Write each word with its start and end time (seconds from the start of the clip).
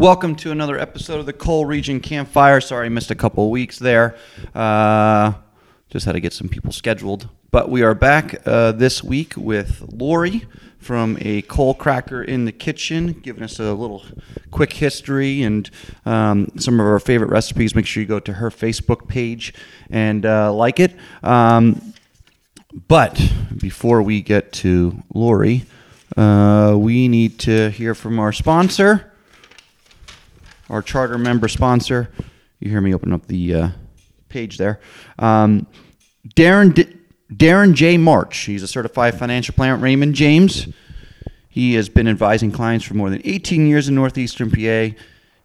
Welcome 0.00 0.34
to 0.36 0.50
another 0.50 0.78
episode 0.78 1.20
of 1.20 1.26
the 1.26 1.34
Coal 1.34 1.66
Region 1.66 2.00
Campfire. 2.00 2.62
Sorry 2.62 2.86
I 2.86 2.88
missed 2.88 3.10
a 3.10 3.14
couple 3.14 3.50
weeks 3.50 3.78
there. 3.78 4.16
Uh, 4.54 5.34
just 5.90 6.06
had 6.06 6.12
to 6.12 6.20
get 6.20 6.32
some 6.32 6.48
people 6.48 6.72
scheduled. 6.72 7.28
But 7.50 7.68
we 7.68 7.82
are 7.82 7.94
back 7.94 8.40
uh, 8.46 8.72
this 8.72 9.04
week 9.04 9.34
with 9.36 9.84
Lori 9.92 10.46
from 10.78 11.18
a 11.20 11.42
coal 11.42 11.74
cracker 11.74 12.22
in 12.22 12.46
the 12.46 12.50
kitchen, 12.50 13.12
giving 13.12 13.42
us 13.42 13.60
a 13.60 13.74
little 13.74 14.02
quick 14.50 14.72
history 14.72 15.42
and 15.42 15.70
um, 16.06 16.50
some 16.56 16.80
of 16.80 16.86
our 16.86 16.98
favorite 16.98 17.28
recipes. 17.28 17.74
Make 17.74 17.84
sure 17.84 18.00
you 18.00 18.06
go 18.06 18.20
to 18.20 18.32
her 18.32 18.48
Facebook 18.48 19.06
page 19.06 19.52
and 19.90 20.24
uh, 20.24 20.50
like 20.50 20.80
it. 20.80 20.94
Um, 21.22 21.92
but 22.88 23.20
before 23.54 24.00
we 24.00 24.22
get 24.22 24.50
to 24.52 25.02
Lori, 25.12 25.66
uh, 26.16 26.74
we 26.78 27.06
need 27.06 27.38
to 27.40 27.68
hear 27.68 27.94
from 27.94 28.18
our 28.18 28.32
sponsor 28.32 29.09
our 30.70 30.80
charter 30.80 31.18
member 31.18 31.48
sponsor. 31.48 32.10
You 32.60 32.70
hear 32.70 32.80
me 32.80 32.94
open 32.94 33.12
up 33.12 33.26
the 33.26 33.54
uh, 33.54 33.68
page 34.28 34.56
there. 34.56 34.80
Um, 35.18 35.66
Darren 36.34 36.74
D- 36.74 36.96
Darren 37.32 37.74
J. 37.74 37.98
March. 37.98 38.38
He's 38.38 38.62
a 38.62 38.68
certified 38.68 39.18
financial 39.18 39.54
planner 39.54 39.74
at 39.74 39.80
Raymond 39.80 40.14
James. 40.14 40.68
He 41.48 41.74
has 41.74 41.88
been 41.88 42.06
advising 42.08 42.52
clients 42.52 42.84
for 42.84 42.94
more 42.94 43.10
than 43.10 43.20
18 43.24 43.66
years 43.66 43.88
in 43.88 43.94
Northeastern 43.94 44.50
PA. 44.50 44.94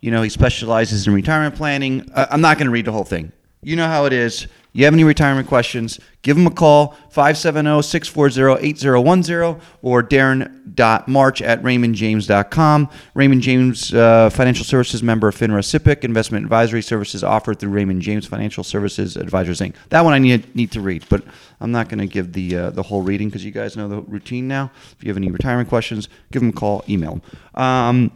You 0.02 0.12
know, 0.12 0.22
he 0.22 0.30
specializes 0.30 1.08
in 1.08 1.14
retirement 1.14 1.56
planning. 1.56 2.10
Uh, 2.14 2.28
I'm 2.30 2.42
not 2.42 2.58
going 2.58 2.68
to 2.68 2.72
read 2.72 2.86
the 2.86 2.92
whole 2.92 3.04
thing. 3.04 3.32
You 3.64 3.76
know 3.76 3.88
how 3.88 4.06
it 4.06 4.14
is. 4.14 4.48
You 4.76 4.84
have 4.84 4.94
any 4.94 5.06
retirement 5.06 5.48
questions, 5.48 6.02
give 6.22 6.36
them 6.36 6.48
a 6.48 6.52
call, 6.52 6.98
570-640-8010 7.14 9.62
or 9.82 10.04
darren.march 10.04 11.42
at 11.42 11.64
raymondjames.com. 11.64 12.90
Raymond 13.14 13.42
James 13.42 13.94
uh, 13.94 14.30
Financial 14.32 14.66
Services 14.66 15.02
member 15.02 15.30
of 15.30 15.38
FINRA 15.38 15.62
SIPC, 15.62 16.04
investment 16.04 16.44
advisory 16.44 16.82
services 16.82 17.24
offered 17.24 17.58
through 17.58 17.70
Raymond 17.70 18.02
James 18.02 18.26
Financial 18.26 18.66
Services 18.66 19.16
Advisors 19.16 19.62
Inc. 19.62 19.76
That 19.92 20.04
one 20.04 20.14
I 20.14 20.20
need, 20.20 20.54
need 20.54 20.74
to 20.74 20.82
read, 20.82 21.06
but 21.08 21.24
I'm 21.62 21.72
not 21.72 21.88
going 21.88 22.00
to 22.00 22.08
give 22.08 22.34
the, 22.34 22.58
uh, 22.58 22.72
the 22.72 22.84
whole 22.84 23.02
reading 23.02 23.30
because 23.30 23.46
you 23.46 23.52
guys 23.52 23.78
know 23.78 23.88
the 23.88 24.02
routine 24.02 24.50
now. 24.50 24.72
If 24.92 25.06
you 25.06 25.10
have 25.10 25.16
any 25.16 25.32
retirement 25.32 25.70
questions, 25.70 26.10
give 26.34 26.42
them 26.42 26.50
a 26.50 26.54
call, 26.54 26.84
email. 26.90 27.22
Um, 27.54 28.12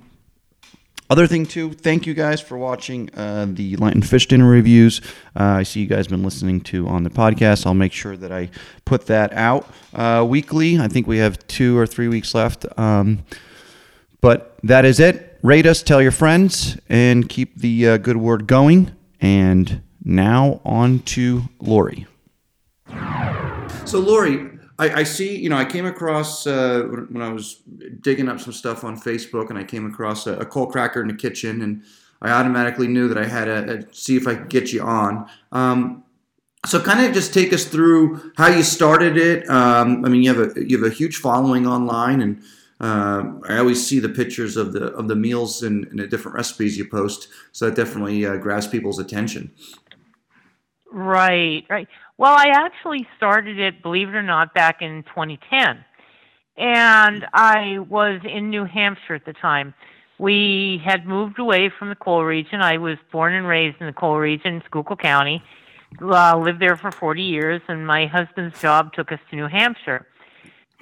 other 1.10 1.26
thing 1.26 1.46
too, 1.46 1.74
thank 1.74 2.06
you 2.06 2.14
guys 2.14 2.40
for 2.40 2.58
watching 2.58 3.10
uh, 3.16 3.48
the 3.50 3.76
Lenten 3.78 4.04
Fish 4.04 4.28
Dinner 4.28 4.48
reviews. 4.48 5.02
Uh, 5.36 5.44
I 5.44 5.64
see 5.64 5.82
you 5.82 5.88
guys 5.88 6.08
been 6.08 6.24
listening 6.24 6.62
to 6.62 6.88
on 6.88 7.04
the 7.04 7.10
podcast. 7.10 7.66
I'll 7.66 7.74
make 7.74 7.94
sure 7.94 8.16
that 8.18 8.32
I 8.32 8.52
put 8.86 9.08
that 9.08 9.34
out 9.34 9.68
uh, 9.94 10.26
weekly. 10.28 10.80
I 10.80 10.88
think 10.88 11.08
we 11.08 11.18
have 11.18 11.46
two 11.48 11.78
or 11.78 11.88
three 11.88 12.08
weeks 12.08 12.36
left. 12.36 12.66
Um, 12.78 13.24
but 14.22 14.58
that 14.64 14.86
is 14.86 15.00
it. 15.00 15.40
Rate 15.42 15.66
us, 15.66 15.82
tell 15.82 16.02
your 16.02 16.12
friends, 16.12 16.78
and 16.90 17.28
keep 17.28 17.58
the 17.58 17.90
uh, 17.90 17.98
good 17.98 18.18
word 18.18 18.46
going. 18.46 18.92
And 19.22 19.82
now 20.04 20.62
on 20.64 21.00
to 21.00 21.44
Lori. 21.60 22.06
So 23.86 24.00
Lori, 24.00 24.59
I, 24.80 25.00
I, 25.02 25.04
see, 25.04 25.38
you 25.38 25.50
know, 25.50 25.58
I 25.58 25.66
came 25.66 25.86
across 25.86 26.48
uh, 26.48 26.84
when 27.10 27.22
I 27.22 27.32
was 27.32 27.56
digging 28.02 28.30
up 28.30 28.40
some 28.40 28.54
stuff 28.54 28.86
on 28.86 29.00
Facebook, 29.00 29.50
and 29.50 29.60
I 29.60 29.64
came 29.66 29.86
across 29.86 30.26
a, 30.26 30.38
a 30.38 30.46
coal 30.46 30.68
cracker 30.68 31.02
in 31.02 31.08
the 31.10 31.14
kitchen, 31.14 31.62
and 31.62 31.84
I 32.22 32.32
automatically 32.32 32.88
knew 32.88 33.10
that 33.10 33.18
I 33.18 33.26
had 33.26 33.46
to 33.46 33.88
see 33.92 34.16
if 34.16 34.26
I 34.26 34.36
could 34.36 34.50
get 34.50 34.72
you 34.72 34.82
on. 34.82 35.30
Um, 35.52 36.06
so, 36.66 36.82
kind 36.82 37.06
of 37.06 37.14
just 37.14 37.34
take 37.34 37.52
us 37.52 37.66
through 37.66 38.32
how 38.38 38.48
you 38.48 38.64
started 38.64 39.18
it. 39.18 39.50
Um, 39.50 40.06
I 40.06 40.10
mean, 40.10 40.24
you 40.24 40.34
have 40.34 40.58
a 40.58 40.68
you 40.68 40.82
have 40.82 40.92
a 40.92 40.94
huge 40.94 41.18
following 41.18 41.68
online, 41.68 42.22
and 42.22 42.42
uh, 42.80 43.24
I 43.48 43.58
always 43.58 43.86
see 43.86 44.00
the 44.00 44.10
pictures 44.10 44.56
of 44.56 44.72
the 44.72 44.88
of 44.94 45.10
the 45.10 45.16
meals 45.16 45.62
and, 45.62 45.86
and 45.88 46.00
the 46.00 46.08
different 46.08 46.36
recipes 46.36 46.78
you 46.78 46.88
post. 46.88 47.28
So 47.52 47.66
that 47.70 47.76
definitely 47.76 48.26
uh, 48.26 48.38
grabs 48.38 48.68
people's 48.68 49.00
attention. 49.00 49.52
Right, 50.92 51.66
right. 51.70 51.88
Well, 52.20 52.36
I 52.36 52.48
actually 52.48 53.08
started 53.16 53.60
it, 53.60 53.82
believe 53.82 54.10
it 54.10 54.14
or 54.14 54.22
not, 54.22 54.54
back 54.54 54.82
in 54.82 55.04
2010. 55.04 55.86
And 56.58 57.26
I 57.34 57.80
was 57.80 58.20
in 58.26 58.50
New 58.50 58.66
Hampshire 58.66 59.16
at 59.16 59.24
the 59.24 59.32
time. 59.32 59.74
We 60.18 60.82
had 60.84 61.08
moved 61.08 61.40
away 61.40 61.70
from 61.70 61.88
the 61.88 61.96
coal 61.96 62.26
region. 62.26 62.62
I 62.62 62.78
was 62.78 62.98
born 63.14 63.34
and 63.34 63.48
raised 63.48 63.78
in 63.80 63.88
the 63.88 63.94
coal 63.94 64.18
region, 64.18 64.62
Schuylkill 64.68 64.98
County. 64.98 65.42
Uh, 66.02 66.38
lived 66.38 66.62
there 66.62 66.76
for 66.76 66.92
40 66.92 67.22
years, 67.22 67.62
and 67.70 67.88
my 67.88 68.06
husband's 68.08 68.60
job 68.60 68.92
took 68.92 69.14
us 69.14 69.20
to 69.30 69.38
New 69.38 69.48
Hampshire. 69.48 70.06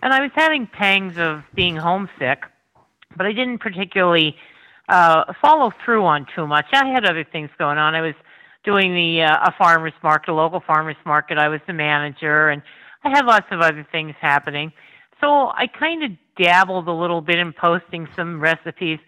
And 0.02 0.16
I 0.16 0.22
was 0.22 0.32
having 0.34 0.66
pangs 0.66 1.20
of 1.20 1.44
being 1.54 1.76
homesick, 1.76 2.46
but 3.16 3.28
I 3.28 3.32
didn't 3.32 3.60
particularly 3.60 4.36
uh, 4.90 5.32
follow 5.40 5.72
through 5.86 6.04
on 6.04 6.26
too 6.34 6.48
much. 6.48 6.66
I 6.74 6.88
had 6.88 7.06
other 7.06 7.24
things 7.24 7.52
going 7.60 7.78
on. 7.78 7.94
I 7.94 8.02
was 8.02 8.16
doing 8.68 8.94
the 8.94 9.24
uh, 9.24 9.50
a 9.50 9.54
farmers 9.58 9.94
market, 10.04 10.30
a 10.30 10.34
local 10.34 10.62
farmers 10.68 10.98
market. 11.06 11.38
I 11.38 11.48
was 11.48 11.62
the 11.68 11.74
manager, 11.74 12.50
and 12.50 12.62
I 13.06 13.10
had 13.10 13.26
lots 13.26 13.46
of 13.50 13.62
other 13.62 13.88
things 13.94 14.14
happening. 14.20 14.74
So 15.22 15.28
I 15.48 15.68
kind 15.80 16.04
of 16.04 16.12
dabbled 16.38 16.90
a 16.90 16.92
little 16.92 17.22
bit 17.22 17.40
in 17.40 17.54
posting 17.54 18.08
some 18.14 18.42
recipes, 18.42 19.00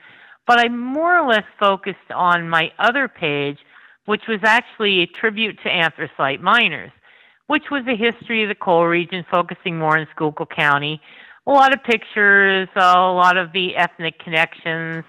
but 0.48 0.60
I 0.60 0.70
more 0.70 1.20
or 1.20 1.28
less 1.28 1.44
focused 1.60 2.10
on 2.16 2.50
my 2.50 2.72
other 2.80 3.10
page, 3.10 3.58
which 4.06 4.22
was 4.30 4.40
actually 4.44 5.02
a 5.02 5.08
tribute 5.08 5.60
to 5.64 5.70
anthracite 5.70 6.42
miners, 6.42 6.92
which 7.48 7.66
was 7.70 7.84
a 7.86 7.98
history 7.98 8.44
of 8.44 8.50
the 8.50 8.56
coal 8.56 8.86
region, 8.86 9.26
focusing 9.30 9.78
more 9.78 9.98
in 9.98 10.08
Schuylkill 10.16 10.48
County. 10.56 11.02
A 11.48 11.52
lot 11.52 11.74
of 11.74 11.84
pictures, 11.84 12.70
a 12.78 12.80
lot 12.80 13.36
of 13.36 13.52
the 13.52 13.76
ethnic 13.76 14.20
connections, 14.20 15.04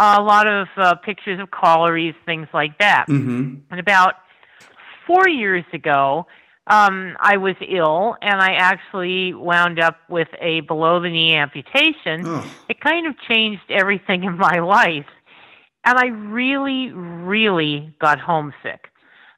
a 0.00 0.22
lot 0.22 0.46
of 0.46 0.68
uh, 0.76 0.94
pictures 0.96 1.38
of 1.40 1.50
collieries, 1.50 2.14
things 2.24 2.48
like 2.54 2.78
that. 2.78 3.06
Mm-hmm. 3.08 3.56
And 3.70 3.80
about 3.80 4.14
four 5.06 5.28
years 5.28 5.64
ago, 5.72 6.26
um, 6.66 7.16
I 7.20 7.36
was 7.36 7.56
ill, 7.68 8.16
and 8.22 8.40
I 8.40 8.52
actually 8.52 9.34
wound 9.34 9.80
up 9.80 9.96
with 10.08 10.28
a 10.40 10.60
below 10.60 11.00
the 11.00 11.10
knee 11.10 11.34
amputation. 11.34 12.22
Oh. 12.24 12.50
It 12.68 12.80
kind 12.80 13.06
of 13.06 13.14
changed 13.28 13.62
everything 13.68 14.24
in 14.24 14.38
my 14.38 14.60
life, 14.60 15.06
and 15.84 15.98
I 15.98 16.06
really, 16.06 16.92
really 16.92 17.94
got 18.00 18.20
homesick. 18.20 18.88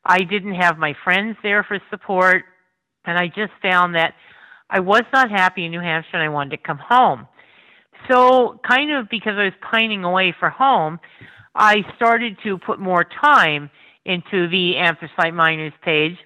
I 0.04 0.18
didn't 0.18 0.54
have 0.54 0.78
my 0.78 0.94
friends 1.04 1.36
there 1.42 1.64
for 1.64 1.78
support, 1.90 2.44
and 3.04 3.18
I 3.18 3.28
just 3.28 3.52
found 3.62 3.94
that 3.94 4.14
I 4.68 4.80
was 4.80 5.02
not 5.12 5.30
happy 5.30 5.64
in 5.64 5.70
New 5.70 5.80
Hampshire, 5.80 6.10
and 6.14 6.22
I 6.22 6.28
wanted 6.28 6.50
to 6.50 6.62
come 6.62 6.78
home. 6.78 7.26
So, 8.10 8.60
kind 8.66 8.92
of 8.92 9.08
because 9.08 9.34
I 9.36 9.44
was 9.44 9.52
pining 9.60 10.04
away 10.04 10.34
for 10.38 10.50
home, 10.50 10.98
I 11.54 11.84
started 11.96 12.36
to 12.44 12.58
put 12.58 12.80
more 12.80 13.04
time 13.04 13.70
into 14.04 14.48
the 14.48 14.76
anthracite 14.76 15.34
miners 15.34 15.72
page, 15.84 16.16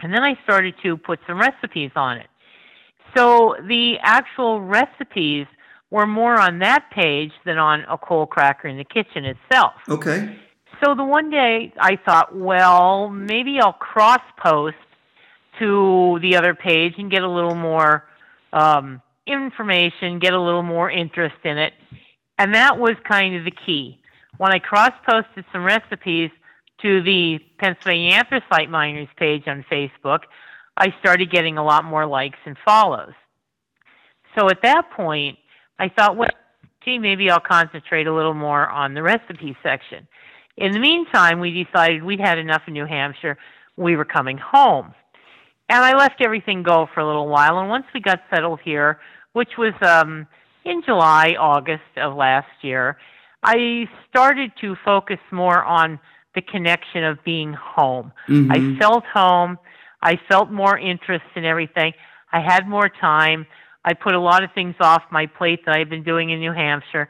and 0.00 0.12
then 0.12 0.22
I 0.22 0.34
started 0.42 0.74
to 0.82 0.96
put 0.96 1.20
some 1.26 1.38
recipes 1.38 1.90
on 1.94 2.18
it. 2.18 2.26
So, 3.16 3.56
the 3.68 3.94
actual 4.02 4.60
recipes 4.60 5.46
were 5.90 6.06
more 6.06 6.40
on 6.40 6.58
that 6.58 6.90
page 6.92 7.30
than 7.44 7.58
on 7.58 7.84
a 7.88 7.96
coal 7.96 8.26
cracker 8.26 8.66
in 8.66 8.76
the 8.76 8.84
kitchen 8.84 9.24
itself. 9.24 9.74
Okay. 9.88 10.36
So, 10.82 10.94
the 10.94 11.04
one 11.04 11.30
day 11.30 11.72
I 11.78 11.96
thought, 12.04 12.34
well, 12.34 13.08
maybe 13.08 13.58
I'll 13.60 13.72
cross 13.72 14.22
post 14.42 14.76
to 15.60 16.18
the 16.22 16.36
other 16.36 16.54
page 16.54 16.94
and 16.98 17.10
get 17.10 17.22
a 17.22 17.30
little 17.30 17.54
more. 17.54 18.04
Um, 18.52 19.00
information, 19.26 20.18
get 20.18 20.32
a 20.32 20.40
little 20.40 20.62
more 20.62 20.90
interest 20.90 21.36
in 21.44 21.58
it. 21.58 21.72
And 22.38 22.54
that 22.54 22.78
was 22.78 22.94
kind 23.08 23.36
of 23.36 23.44
the 23.44 23.52
key. 23.66 23.98
When 24.38 24.52
I 24.52 24.58
cross 24.58 24.92
posted 25.08 25.44
some 25.52 25.64
recipes 25.64 26.30
to 26.82 27.02
the 27.02 27.38
Pennsylvania 27.58 28.16
Anthracite 28.16 28.68
Miners 28.68 29.08
page 29.16 29.44
on 29.46 29.64
Facebook, 29.70 30.20
I 30.76 30.92
started 31.00 31.30
getting 31.30 31.56
a 31.56 31.64
lot 31.64 31.84
more 31.84 32.06
likes 32.06 32.38
and 32.44 32.56
follows. 32.64 33.12
So 34.36 34.48
at 34.48 34.62
that 34.62 34.90
point, 34.90 35.38
I 35.78 35.88
thought, 35.88 36.16
well, 36.16 36.30
gee, 36.84 36.98
maybe 36.98 37.30
I'll 37.30 37.40
concentrate 37.40 38.06
a 38.06 38.14
little 38.14 38.34
more 38.34 38.68
on 38.68 38.94
the 38.94 39.02
recipe 39.02 39.56
section. 39.62 40.06
In 40.56 40.72
the 40.72 40.80
meantime, 40.80 41.40
we 41.40 41.64
decided 41.64 42.02
we'd 42.02 42.20
had 42.20 42.38
enough 42.38 42.62
in 42.66 42.74
New 42.74 42.86
Hampshire. 42.86 43.38
We 43.76 43.96
were 43.96 44.04
coming 44.04 44.38
home. 44.38 44.94
And 45.68 45.82
I 45.82 45.96
left 45.96 46.20
everything 46.20 46.62
go 46.62 46.86
for 46.92 47.00
a 47.00 47.06
little 47.06 47.28
while. 47.28 47.58
And 47.58 47.68
once 47.68 47.86
we 47.94 48.00
got 48.00 48.20
settled 48.30 48.60
here, 48.64 49.00
which 49.32 49.50
was 49.56 49.72
um, 49.80 50.26
in 50.64 50.82
July, 50.84 51.34
August 51.38 51.82
of 51.96 52.14
last 52.14 52.48
year, 52.62 52.98
I 53.42 53.86
started 54.08 54.52
to 54.60 54.76
focus 54.84 55.18
more 55.30 55.62
on 55.64 55.98
the 56.34 56.42
connection 56.42 57.04
of 57.04 57.18
being 57.24 57.52
home. 57.54 58.12
Mm-hmm. 58.28 58.52
I 58.52 58.78
felt 58.78 59.04
home. 59.12 59.58
I 60.02 60.18
felt 60.28 60.50
more 60.50 60.78
interest 60.78 61.24
in 61.36 61.44
everything. 61.44 61.92
I 62.32 62.40
had 62.40 62.68
more 62.68 62.88
time. 62.88 63.46
I 63.84 63.94
put 63.94 64.14
a 64.14 64.20
lot 64.20 64.42
of 64.42 64.50
things 64.54 64.74
off 64.80 65.02
my 65.10 65.26
plate 65.26 65.60
that 65.66 65.76
I've 65.76 65.90
been 65.90 66.04
doing 66.04 66.30
in 66.30 66.40
New 66.40 66.52
Hampshire, 66.52 67.08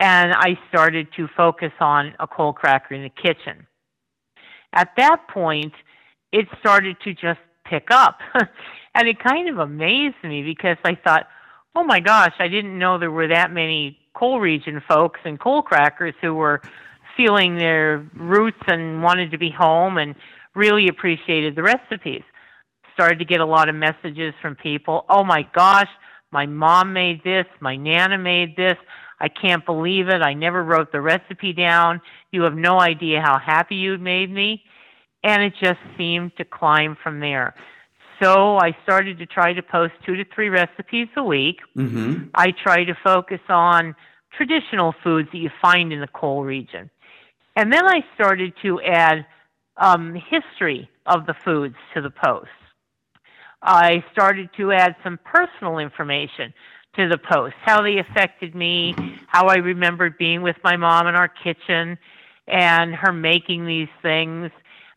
and 0.00 0.32
I 0.32 0.58
started 0.68 1.08
to 1.16 1.28
focus 1.36 1.72
on 1.80 2.14
a 2.18 2.26
coal 2.26 2.52
cracker 2.52 2.94
in 2.94 3.02
the 3.02 3.10
kitchen. 3.10 3.66
At 4.72 4.90
that 4.96 5.28
point, 5.32 5.72
it 6.32 6.46
started 6.60 6.96
to 7.04 7.14
just 7.14 7.40
pick 7.68 7.90
up. 7.90 8.18
and 8.94 9.08
it 9.08 9.22
kind 9.22 9.48
of 9.48 9.58
amazed 9.58 10.16
me 10.22 10.42
because 10.42 10.76
I 10.84 10.94
thought, 10.94 11.26
oh 11.74 11.84
my 11.84 12.00
gosh, 12.00 12.34
I 12.38 12.48
didn't 12.48 12.78
know 12.78 12.98
there 12.98 13.10
were 13.10 13.28
that 13.28 13.52
many 13.52 13.98
coal 14.14 14.40
region 14.40 14.82
folks 14.88 15.20
and 15.24 15.38
coal 15.38 15.62
crackers 15.62 16.14
who 16.20 16.34
were 16.34 16.60
feeling 17.16 17.56
their 17.56 18.08
roots 18.14 18.60
and 18.66 19.02
wanted 19.02 19.30
to 19.30 19.38
be 19.38 19.50
home 19.50 19.98
and 19.98 20.14
really 20.54 20.88
appreciated 20.88 21.54
the 21.54 21.62
recipes. 21.62 22.22
Started 22.94 23.18
to 23.18 23.24
get 23.24 23.40
a 23.40 23.46
lot 23.46 23.68
of 23.68 23.74
messages 23.74 24.34
from 24.42 24.56
people. 24.56 25.04
Oh 25.08 25.22
my 25.22 25.46
gosh, 25.54 25.88
my 26.32 26.46
mom 26.46 26.92
made 26.92 27.22
this, 27.22 27.46
my 27.60 27.76
nana 27.76 28.18
made 28.18 28.56
this. 28.56 28.76
I 29.20 29.28
can't 29.28 29.66
believe 29.66 30.08
it. 30.08 30.22
I 30.22 30.34
never 30.34 30.62
wrote 30.62 30.92
the 30.92 31.00
recipe 31.00 31.52
down. 31.52 32.00
You 32.30 32.42
have 32.42 32.54
no 32.54 32.80
idea 32.80 33.20
how 33.20 33.38
happy 33.38 33.74
you 33.74 33.98
made 33.98 34.30
me. 34.30 34.62
And 35.28 35.42
it 35.42 35.52
just 35.60 35.80
seemed 35.98 36.34
to 36.38 36.44
climb 36.46 36.96
from 37.02 37.20
there. 37.20 37.54
So 38.22 38.56
I 38.56 38.74
started 38.82 39.18
to 39.18 39.26
try 39.26 39.52
to 39.52 39.62
post 39.62 39.92
two 40.06 40.16
to 40.16 40.24
three 40.34 40.48
recipes 40.48 41.08
a 41.18 41.22
week. 41.22 41.58
Mm-hmm. 41.76 42.30
I 42.34 42.52
try 42.64 42.84
to 42.84 42.94
focus 43.04 43.40
on 43.50 43.94
traditional 44.34 44.94
foods 45.04 45.28
that 45.32 45.38
you 45.38 45.50
find 45.60 45.92
in 45.92 46.00
the 46.00 46.08
coal 46.08 46.44
region. 46.44 46.88
And 47.56 47.70
then 47.70 47.84
I 47.86 48.00
started 48.14 48.54
to 48.62 48.80
add 48.80 49.26
um, 49.76 50.14
history 50.14 50.88
of 51.04 51.26
the 51.26 51.34
foods 51.44 51.76
to 51.92 52.00
the 52.00 52.10
post. 52.10 52.48
I 53.60 54.02
started 54.10 54.48
to 54.56 54.72
add 54.72 54.96
some 55.04 55.18
personal 55.24 55.78
information 55.78 56.54
to 56.96 57.06
the 57.06 57.18
post, 57.18 57.54
how 57.60 57.82
they 57.82 57.98
affected 57.98 58.54
me, 58.54 58.94
how 59.26 59.48
I 59.48 59.56
remembered 59.56 60.16
being 60.16 60.40
with 60.40 60.56
my 60.64 60.76
mom 60.76 61.06
in 61.06 61.14
our 61.14 61.28
kitchen 61.28 61.98
and 62.46 62.94
her 62.94 63.12
making 63.12 63.66
these 63.66 63.88
things. 64.00 64.50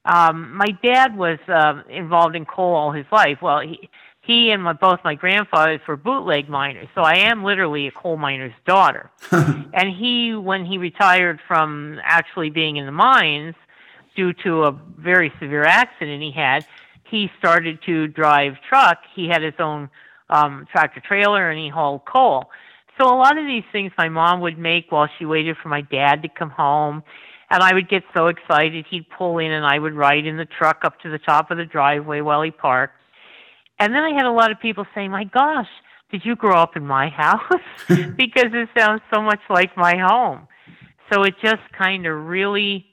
Um, 0.06 0.56
my 0.56 0.68
dad 0.84 1.16
was 1.16 1.40
uh, 1.48 1.84
involved 1.90 2.36
in 2.36 2.46
coal 2.46 2.74
all 2.74 2.92
his 2.92 3.06
life. 3.12 3.38
Well, 3.42 3.60
he, 3.60 3.90
he 4.22 4.52
and 4.52 4.64
my, 4.64 4.74
both 4.74 5.00
my 5.04 5.16
grandfathers 5.16 5.82
were 5.88 5.98
bootleg 5.98 6.50
miners, 6.50 6.88
so 6.96 7.02
I 7.02 7.16
am 7.18 7.44
literally 7.44 7.88
a 7.88 7.92
coal 7.92 8.18
miner's 8.18 8.54
daughter. 8.66 9.12
and 9.32 9.96
he, 9.96 10.34
when 10.36 10.66
he 10.66 10.78
retired 10.78 11.40
from 11.48 12.00
actually 12.04 12.50
being 12.50 12.78
in 12.78 12.86
the 12.86 12.92
mines 12.92 13.56
due 14.16 14.34
to 14.44 14.64
a 14.64 14.80
very 14.98 15.32
severe 15.40 15.64
accident 15.64 16.22
he 16.22 16.32
had, 16.32 16.66
he 17.10 17.30
started 17.40 17.80
to 17.86 18.08
drive 18.08 18.54
truck. 18.68 19.00
He 19.16 19.28
had 19.28 19.42
his 19.42 19.56
own 19.60 19.90
um, 20.30 20.66
tractor 20.72 21.02
trailer 21.02 21.50
and 21.50 21.60
he 21.60 21.70
hauled 21.70 22.06
coal. 22.06 22.50
So 23.00 23.08
a 23.08 23.18
lot 23.18 23.38
of 23.38 23.46
these 23.46 23.64
things 23.72 23.92
my 23.98 24.10
mom 24.10 24.42
would 24.42 24.58
make 24.58 24.92
while 24.92 25.10
she 25.18 25.26
waited 25.26 25.58
for 25.62 25.70
my 25.70 25.82
dad 25.82 26.22
to 26.24 26.30
come 26.30 26.50
home. 26.50 27.04
And 27.52 27.62
I 27.62 27.74
would 27.74 27.90
get 27.90 28.04
so 28.16 28.28
excited. 28.28 28.86
He'd 28.90 29.06
pull 29.10 29.38
in 29.38 29.52
and 29.52 29.66
I 29.66 29.78
would 29.78 29.94
ride 29.94 30.26
in 30.26 30.38
the 30.38 30.46
truck 30.46 30.80
up 30.86 31.02
to 31.02 31.10
the 31.10 31.20
top 31.20 31.52
of 31.52 31.58
the 31.58 31.66
driveway 31.66 32.22
while 32.22 32.42
he 32.42 32.50
parked. 32.50 32.96
And 33.78 33.94
then 33.94 34.04
I 34.04 34.14
had 34.14 34.26
a 34.26 34.32
lot 34.32 34.52
of 34.52 34.60
people 34.62 34.86
saying, 34.96 35.12
My 35.12 35.26
gosh, 35.26 35.68
did 36.12 36.22
you 36.24 36.38
grow 36.38 36.56
up 36.56 36.78
in 36.78 36.88
my 36.88 37.10
house? 37.10 37.42
because 37.90 38.54
it 38.54 38.70
sounds 38.78 39.02
so 39.14 39.22
much 39.22 39.42
like 39.50 39.76
my 39.76 39.98
home. 39.98 40.48
So 41.12 41.24
it 41.24 41.34
just 41.44 41.62
kind 41.78 42.06
of 42.06 42.26
really 42.26 42.86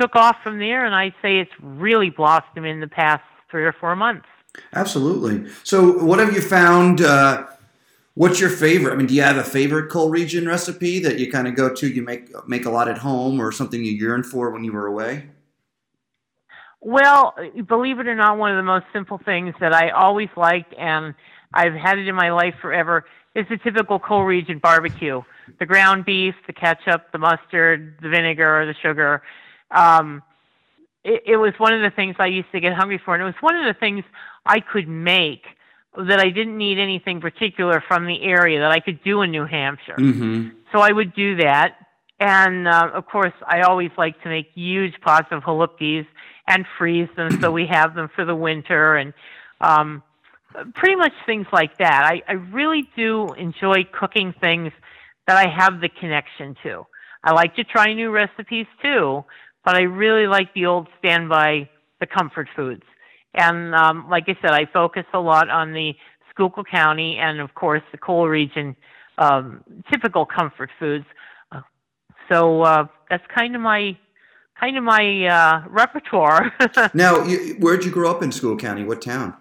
took 0.00 0.16
off 0.16 0.36
from 0.42 0.58
there. 0.58 0.86
And 0.86 0.94
I 0.94 1.10
say 1.20 1.38
it's 1.38 1.50
really 1.60 2.08
blossomed 2.08 2.64
in 2.64 2.80
the 2.80 2.88
past 2.88 3.22
three 3.50 3.64
or 3.64 3.74
four 3.78 3.94
months. 3.96 4.26
Absolutely. 4.72 5.46
So, 5.62 6.02
what 6.02 6.18
have 6.18 6.32
you 6.32 6.40
found? 6.40 7.02
Uh, 7.02 7.46
what's 8.20 8.38
your 8.38 8.50
favorite? 8.50 8.92
I 8.92 8.96
mean, 8.96 9.06
do 9.06 9.14
you 9.14 9.22
have 9.22 9.38
a 9.38 9.42
favorite 9.42 9.90
coal 9.90 10.10
region 10.10 10.46
recipe 10.46 10.98
that 10.98 11.18
you 11.18 11.32
kind 11.32 11.48
of 11.48 11.54
go 11.54 11.72
to? 11.72 11.88
You 11.88 12.02
make 12.02 12.28
make 12.46 12.66
a 12.66 12.70
lot 12.70 12.86
at 12.86 12.98
home, 12.98 13.40
or 13.40 13.50
something 13.50 13.82
you 13.82 13.92
yearn 13.92 14.22
for 14.22 14.50
when 14.50 14.62
you 14.62 14.74
were 14.74 14.86
away? 14.86 15.30
Well, 16.82 17.34
believe 17.66 17.98
it 17.98 18.06
or 18.06 18.14
not, 18.14 18.36
one 18.36 18.50
of 18.50 18.58
the 18.58 18.62
most 18.62 18.84
simple 18.92 19.18
things 19.24 19.54
that 19.60 19.74
I 19.74 19.88
always 19.90 20.28
liked, 20.36 20.74
and 20.78 21.14
I've 21.54 21.72
had 21.72 21.98
it 21.98 22.08
in 22.08 22.14
my 22.14 22.30
life 22.30 22.54
forever, 22.60 23.06
is 23.34 23.46
the 23.48 23.56
typical 23.56 23.98
coal 23.98 24.24
region 24.24 24.58
barbecue. 24.58 25.22
The 25.58 25.66
ground 25.66 26.04
beef, 26.04 26.34
the 26.46 26.52
ketchup, 26.52 27.12
the 27.12 27.18
mustard, 27.18 27.96
the 28.02 28.10
vinegar, 28.10 28.60
or 28.60 28.66
the 28.66 28.74
sugar. 28.82 29.22
Um, 29.70 30.22
it, 31.04 31.22
it 31.26 31.36
was 31.38 31.54
one 31.56 31.72
of 31.72 31.80
the 31.80 31.94
things 31.94 32.16
I 32.18 32.26
used 32.26 32.52
to 32.52 32.60
get 32.60 32.74
hungry 32.74 33.00
for, 33.02 33.14
and 33.14 33.22
it 33.22 33.26
was 33.26 33.40
one 33.40 33.56
of 33.56 33.64
the 33.64 33.78
things 33.78 34.04
I 34.44 34.60
could 34.60 34.88
make 34.88 35.44
that 35.96 36.20
I 36.20 36.30
didn't 36.30 36.56
need 36.56 36.78
anything 36.78 37.20
particular 37.20 37.82
from 37.86 38.06
the 38.06 38.22
area 38.22 38.60
that 38.60 38.70
I 38.70 38.80
could 38.80 39.02
do 39.02 39.22
in 39.22 39.30
New 39.30 39.44
Hampshire. 39.44 39.96
Mm-hmm. 39.98 40.50
So 40.72 40.80
I 40.80 40.92
would 40.92 41.14
do 41.14 41.36
that. 41.36 41.76
And 42.20 42.68
uh, 42.68 42.90
of 42.94 43.06
course, 43.06 43.32
I 43.46 43.62
always 43.62 43.90
like 43.96 44.22
to 44.22 44.28
make 44.28 44.50
huge 44.54 44.94
pots 45.00 45.28
of 45.30 45.42
halupkis 45.42 46.06
and 46.46 46.64
freeze 46.78 47.08
them 47.16 47.40
so 47.40 47.50
we 47.50 47.66
have 47.66 47.94
them 47.94 48.08
for 48.14 48.24
the 48.24 48.34
winter 48.34 48.96
and 48.96 49.14
um, 49.60 50.02
pretty 50.74 50.96
much 50.96 51.12
things 51.26 51.46
like 51.52 51.78
that. 51.78 52.04
I, 52.04 52.22
I 52.28 52.32
really 52.32 52.88
do 52.96 53.32
enjoy 53.34 53.84
cooking 53.92 54.34
things 54.40 54.72
that 55.26 55.36
I 55.36 55.48
have 55.48 55.80
the 55.80 55.88
connection 55.88 56.56
to. 56.62 56.86
I 57.24 57.32
like 57.32 57.56
to 57.56 57.64
try 57.64 57.92
new 57.94 58.10
recipes 58.10 58.66
too, 58.82 59.24
but 59.64 59.76
I 59.76 59.82
really 59.82 60.26
like 60.26 60.52
the 60.54 60.66
old 60.66 60.88
standby, 60.98 61.68
the 62.00 62.06
comfort 62.06 62.48
foods. 62.54 62.82
And 63.34 63.74
um, 63.74 64.08
like 64.10 64.24
I 64.28 64.36
said, 64.42 64.50
I 64.50 64.66
focus 64.72 65.04
a 65.14 65.20
lot 65.20 65.48
on 65.48 65.72
the 65.72 65.94
Schuylkill 66.30 66.64
County 66.64 67.18
and, 67.18 67.40
of 67.40 67.54
course, 67.54 67.82
the 67.92 67.98
coal 67.98 68.28
region 68.28 68.76
um, 69.18 69.62
typical 69.90 70.26
comfort 70.26 70.70
foods. 70.78 71.04
Uh, 71.52 71.60
so 72.28 72.62
uh, 72.62 72.86
that's 73.08 73.24
kind 73.34 73.54
of 73.54 73.60
my 73.60 73.96
kind 74.58 74.76
of 74.76 74.84
my 74.84 75.26
uh, 75.26 75.68
repertoire. 75.68 76.52
now, 76.94 77.22
you, 77.24 77.56
where'd 77.60 77.84
you 77.84 77.90
grow 77.90 78.10
up 78.10 78.22
in 78.22 78.30
Schuylkill 78.30 78.68
County? 78.68 78.84
What 78.84 79.00
town? 79.00 79.34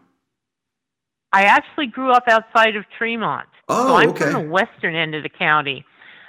I 1.31 1.43
actually 1.43 1.87
grew 1.87 2.11
up 2.11 2.23
outside 2.27 2.75
of 2.75 2.85
Tremont. 2.97 3.47
Oh, 3.67 3.87
so 3.87 3.95
I'm 3.95 4.09
okay. 4.09 4.31
from 4.31 4.33
the 4.33 4.49
western 4.49 4.95
end 4.95 5.13
of 5.13 5.23
the 5.23 5.29
county. 5.29 5.85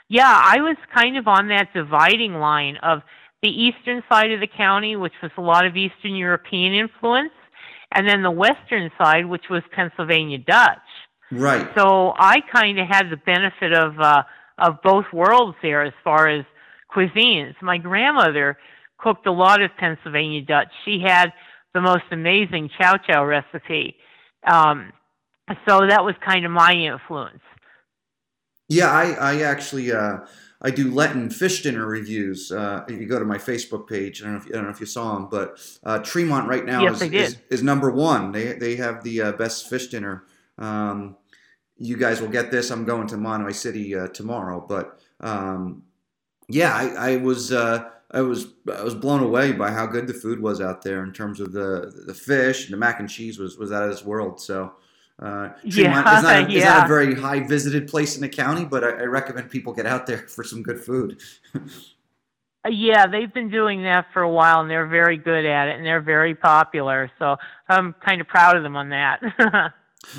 Yeah, 0.09 0.29
I 0.29 0.61
was 0.61 0.77
kind 0.93 1.17
of 1.17 1.29
on 1.29 1.49
that 1.49 1.73
dividing 1.73 2.35
line 2.35 2.77
of 2.83 3.01
the 3.43 3.49
eastern 3.49 4.03
side 4.11 4.33
of 4.33 4.41
the 4.41 4.49
county, 4.49 4.97
which 4.97 5.15
was 5.23 5.31
a 5.39 5.41
lot 5.41 5.65
of 5.65 5.77
Eastern 5.77 6.17
European 6.17 6.75
influence, 6.75 7.31
and 7.93 8.09
then 8.09 8.23
the 8.23 8.31
western 8.31 8.91
side, 8.99 9.27
which 9.27 9.45
was 9.51 9.63
Pennsylvania 9.75 10.39
Dutch. 10.39 10.79
Right. 11.33 11.69
So 11.77 12.13
I 12.17 12.41
kind 12.53 12.79
of 12.79 12.87
had 12.89 13.11
the 13.11 13.17
benefit 13.17 13.73
of 13.73 13.99
uh, 14.01 14.23
of 14.59 14.83
both 14.83 15.07
worlds 15.13 15.57
there 15.63 15.83
as 15.83 15.93
far 16.05 16.29
as 16.29 16.45
cuisines. 16.95 17.55
My 17.63 17.79
grandmother 17.79 18.59
cooked 18.99 19.27
a 19.27 19.33
lot 19.33 19.63
of 19.63 19.71
Pennsylvania 19.79 20.43
Dutch. 20.43 20.69
She 20.85 21.01
had 21.05 21.33
the 21.73 21.81
most 21.81 22.05
amazing 22.11 22.71
chow 22.79 22.97
chow 22.97 23.25
recipe. 23.25 23.97
Um, 24.47 24.93
so 25.69 25.81
that 25.89 26.05
was 26.05 26.15
kind 26.25 26.45
of 26.45 26.51
my 26.51 26.73
influence. 26.73 27.41
Yeah, 28.69 28.91
I, 28.91 29.13
I 29.13 29.43
actually 29.43 29.93
uh, 29.93 30.19
I 30.62 30.71
do 30.71 30.93
Lenten 30.93 31.31
fish 31.31 31.62
dinner 31.62 31.87
reviews. 31.87 32.53
Uh, 32.53 32.85
if 32.87 33.01
you 33.01 33.07
go 33.07 33.19
to 33.19 33.25
my 33.25 33.39
Facebook 33.39 33.89
page, 33.89 34.23
I 34.23 34.27
don't 34.27 34.34
know 34.34 34.41
if, 34.41 34.46
I 34.46 34.51
don't 34.51 34.65
know 34.65 34.70
if 34.70 34.81
you 34.81 34.87
saw 34.87 35.15
them, 35.15 35.29
but 35.31 35.58
uh, 35.84 35.99
Tremont 36.01 36.49
right 36.49 36.65
now 36.65 36.82
Yes, 36.82 37.01
is, 37.01 37.13
is 37.13 37.37
is 37.51 37.63
number 37.63 37.91
one. 37.91 38.32
They 38.32 38.53
they 38.53 38.77
have 38.77 39.03
the 39.03 39.23
uh, 39.23 39.32
best 39.32 39.70
fish 39.70 39.89
dinner. 39.89 40.25
Um, 40.58 41.17
you 41.79 41.96
guys 41.96 42.20
will 42.20 42.29
get 42.29 42.51
this. 42.51 42.70
I'm 42.70 42.84
going 42.84 43.06
to 43.08 43.17
Mahanoy 43.17 43.55
City 43.55 43.94
uh, 43.94 44.08
tomorrow, 44.08 44.65
but 44.67 45.01
um, 45.20 45.84
yeah, 46.49 46.75
I, 46.75 47.13
I 47.13 47.17
was 47.17 47.53
uh, 47.53 47.89
I 48.11 48.20
was 48.20 48.49
I 48.70 48.82
was 48.82 48.94
blown 48.94 49.23
away 49.23 49.53
by 49.53 49.70
how 49.70 49.87
good 49.87 50.06
the 50.06 50.15
food 50.15 50.41
was 50.41 50.61
out 50.61 50.82
there 50.82 51.03
in 51.05 51.13
terms 51.13 51.41
of 51.41 51.53
the 51.53 52.05
the 52.06 52.15
fish 52.15 52.65
and 52.65 52.75
the 52.75 52.77
mac 52.77 53.01
and 53.01 53.08
cheese 53.08 53.39
was 53.39 53.56
was 53.56 53.73
out 53.73 53.84
of 53.84 53.91
this 53.91 54.05
world. 54.05 54.41
So. 54.41 54.75
Uh, 55.20 55.50
Tremont 55.69 56.06
Yeah, 56.06 56.17
is, 56.17 56.22
not 56.22 56.50
a, 56.50 56.53
is 56.56 56.65
not 56.65 56.84
a 56.86 56.89
very 56.89 57.15
high 57.15 57.41
visited 57.41 57.89
place 57.89 58.15
in 58.15 58.22
the 58.22 58.29
county, 58.29 58.65
but 58.65 58.82
I, 58.82 58.89
I 58.89 59.03
recommend 59.03 59.50
people 59.50 59.72
get 59.74 59.84
out 59.86 60.06
there 60.06 60.19
for 60.29 60.43
some 60.43 60.62
good 60.62 60.82
food. 60.82 61.20
Uh, 61.55 62.70
Yeah, 62.70 63.06
they've 63.06 63.32
been 63.32 63.50
doing 63.50 63.82
that 63.82 64.06
for 64.12 64.22
a 64.22 64.31
while, 64.31 64.60
and 64.60 64.70
they're 64.70 64.86
very 64.86 65.19
good 65.19 65.44
at 65.44 65.69
it, 65.69 65.77
and 65.77 65.84
they're 65.84 66.00
very 66.00 66.34
popular. 66.34 67.10
So 67.19 67.36
I'm 67.69 67.94
kind 67.94 68.20
of 68.20 68.29
proud 68.29 68.56
of 68.56 68.62
them 68.62 68.77
on 68.77 68.89
that. 68.91 69.74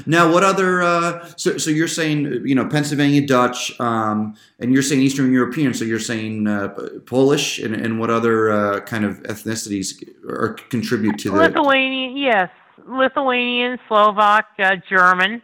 Now, 0.05 0.31
what 0.31 0.43
other? 0.43 0.84
Uh, 0.84 1.25
so, 1.38 1.58
so 1.58 1.72
you're 1.72 1.88
saying 1.88 2.46
you 2.46 2.53
know 2.53 2.67
Pennsylvania 2.67 3.25
Dutch, 3.25 3.77
um, 3.79 4.36
and 4.60 4.72
you're 4.72 4.84
saying 4.84 5.01
Eastern 5.01 5.34
European. 5.34 5.74
So 5.74 5.86
you're 5.86 6.00
saying 6.00 6.48
uh, 6.48 6.70
Polish, 7.08 7.58
and, 7.58 7.74
and 7.74 8.00
what 8.00 8.12
other 8.12 8.51
uh, 8.51 8.81
kind 8.81 9.03
of 9.03 9.24
ethnicities 9.24 10.08
or 10.24 10.53
contribute 10.70 11.17
to 11.20 11.31
the? 11.31 11.36
Lithuanian, 11.36 12.15
yes, 12.15 12.51
Lithuanian, 12.88 13.78
Slovak, 13.88 14.48
uh, 14.60 14.75
German, 14.90 15.42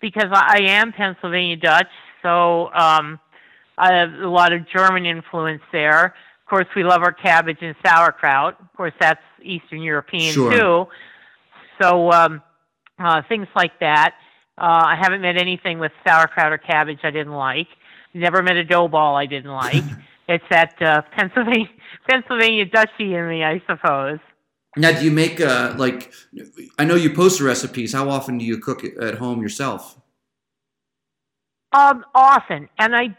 because 0.00 0.28
I, 0.32 0.58
I 0.58 0.62
am 0.70 0.92
Pennsylvania 0.92 1.56
Dutch, 1.56 1.90
so 2.22 2.72
um, 2.72 3.18
I 3.78 3.94
have 3.94 4.12
a 4.14 4.28
lot 4.28 4.52
of 4.52 4.68
German 4.68 5.06
influence 5.06 5.62
there. 5.72 6.06
Of 6.06 6.50
course, 6.50 6.66
we 6.76 6.84
love 6.84 7.02
our 7.02 7.12
cabbage 7.12 7.58
and 7.62 7.74
sauerkraut. 7.84 8.60
Of 8.60 8.72
course, 8.76 8.92
that's 9.00 9.20
Eastern 9.42 9.82
European 9.82 10.34
Sure. 10.34 10.52
too. 10.52 10.86
So 11.80 12.12
um, 12.12 12.42
uh, 12.98 13.22
things 13.28 13.48
like 13.56 13.78
that. 13.80 14.14
Uh, 14.58 14.84
I 14.86 14.96
haven't 15.00 15.22
met 15.22 15.40
anything 15.40 15.78
with 15.78 15.92
sauerkraut 16.06 16.52
or 16.52 16.58
cabbage 16.58 16.98
I 17.02 17.10
didn't 17.10 17.32
like. 17.32 17.68
Never 18.14 18.42
met 18.42 18.56
a 18.56 18.64
dough 18.64 18.88
ball 18.88 19.16
I 19.16 19.26
didn't 19.26 19.50
like. 19.50 19.82
it's 20.28 20.44
that 20.50 20.80
uh, 20.82 21.02
Pennsylvania 21.16 21.68
Pennsylvania 22.08 22.66
Dutchy 22.66 23.14
in 23.14 23.28
me, 23.28 23.42
I 23.42 23.62
suppose. 23.66 24.18
Now, 24.76 24.92
do 24.92 25.04
you 25.04 25.10
make 25.10 25.40
uh, 25.40 25.74
like? 25.76 26.12
I 26.78 26.84
know 26.84 26.94
you 26.94 27.12
post 27.12 27.40
recipes. 27.40 27.92
How 27.92 28.08
often 28.08 28.38
do 28.38 28.44
you 28.44 28.58
cook 28.58 28.84
at 28.84 29.16
home 29.16 29.42
yourself? 29.42 29.98
Um, 31.72 32.04
often, 32.14 32.68
and 32.78 32.94
I 32.94 33.16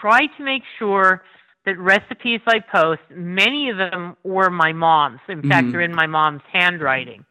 try 0.00 0.26
to 0.26 0.44
make 0.44 0.62
sure 0.78 1.22
that 1.66 1.78
recipes 1.78 2.40
I 2.46 2.60
post, 2.60 3.00
many 3.10 3.68
of 3.68 3.76
them 3.76 4.16
were 4.24 4.50
my 4.50 4.72
mom's. 4.72 5.20
In 5.28 5.42
fact, 5.42 5.68
Mhm. 5.68 5.72
they're 5.72 5.80
in 5.82 5.94
my 5.94 6.06
mom's 6.06 6.42
handwriting. 6.52 7.24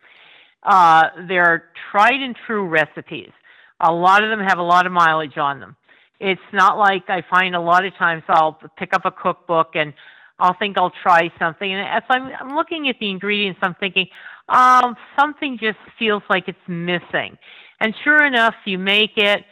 Uh, 0.64 1.10
they're 1.28 1.72
tried 1.92 2.22
and 2.22 2.36
true 2.46 2.66
recipes. 2.66 3.32
A 3.80 3.92
lot 3.92 4.24
of 4.24 4.30
them 4.30 4.40
have 4.46 4.60
a 4.60 4.64
lot 4.64 4.86
of 4.86 4.92
mileage 4.92 5.38
on 5.38 5.60
them. 5.60 5.76
It's 6.20 6.42
not 6.52 6.78
like 6.78 7.10
I 7.10 7.22
find 7.22 7.56
a 7.56 7.62
lot 7.62 7.86
of 7.86 7.96
times 7.96 8.24
I'll 8.28 8.60
pick 8.78 8.94
up 8.94 9.06
a 9.06 9.12
cookbook 9.12 9.76
and 9.76 9.94
I'll 10.40 10.56
think 10.58 10.78
I'll 10.78 10.94
try 11.04 11.32
something, 11.38 11.72
and 11.72 11.88
as 11.88 12.04
I'm, 12.10 12.32
I'm 12.40 12.56
looking 12.56 12.88
at 12.90 12.96
the 13.00 13.10
ingredients, 13.10 13.60
I'm 13.62 13.76
thinking, 13.76 14.08
um, 14.48 14.96
something 15.18 15.58
just 15.62 15.78
feels 15.98 16.24
like 16.30 16.48
it's 16.48 16.58
missing. 16.68 17.38
And 17.80 17.94
sure 18.04 18.26
enough, 18.26 18.56
you 18.66 18.78
make 18.78 19.18
it, 19.18 19.44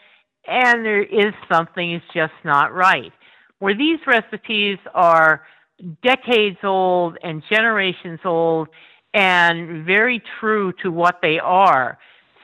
and 0.48 0.86
there 0.86 1.04
is 1.04 1.34
something 1.52 1.94
is 1.94 2.02
just 2.14 2.34
not 2.44 2.74
right. 2.74 3.12
Where 3.60 3.76
these 3.76 4.00
recipes 4.08 4.78
are 4.94 5.44
decades 6.04 6.58
old 6.64 7.18
and 7.24 7.44
generations 7.50 8.20
old 8.26 8.70
and 9.14 9.86
very 9.86 10.22
true 10.40 10.74
to 10.84 10.92
what 10.92 11.20
they 11.22 11.40
are. 11.40 11.98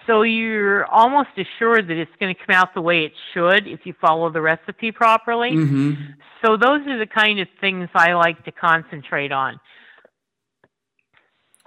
So 0.05 0.24
you're 0.24 0.86
almost 0.86 1.29
assured 1.38 1.88
that 1.88 1.98
it's 1.98 2.12
going 2.19 2.33
to 2.33 2.45
come 2.45 2.55
out 2.55 2.74
the 2.74 2.81
way 2.81 3.05
it 3.05 3.13
should 3.33 3.67
if 3.67 3.81
you 3.86 3.93
follow 4.01 4.29
the 4.31 4.41
recipe 4.41 4.91
properly. 4.91 5.51
Mm-hmm. 5.51 5.93
So 6.43 6.57
those 6.57 6.86
are 6.88 7.00
the 7.00 7.07
kind 7.07 7.39
of 7.39 7.48
things 7.62 7.89
I 7.95 8.13
like 8.13 8.43
to 8.45 8.51
concentrate 8.51 9.31
on. 9.31 9.60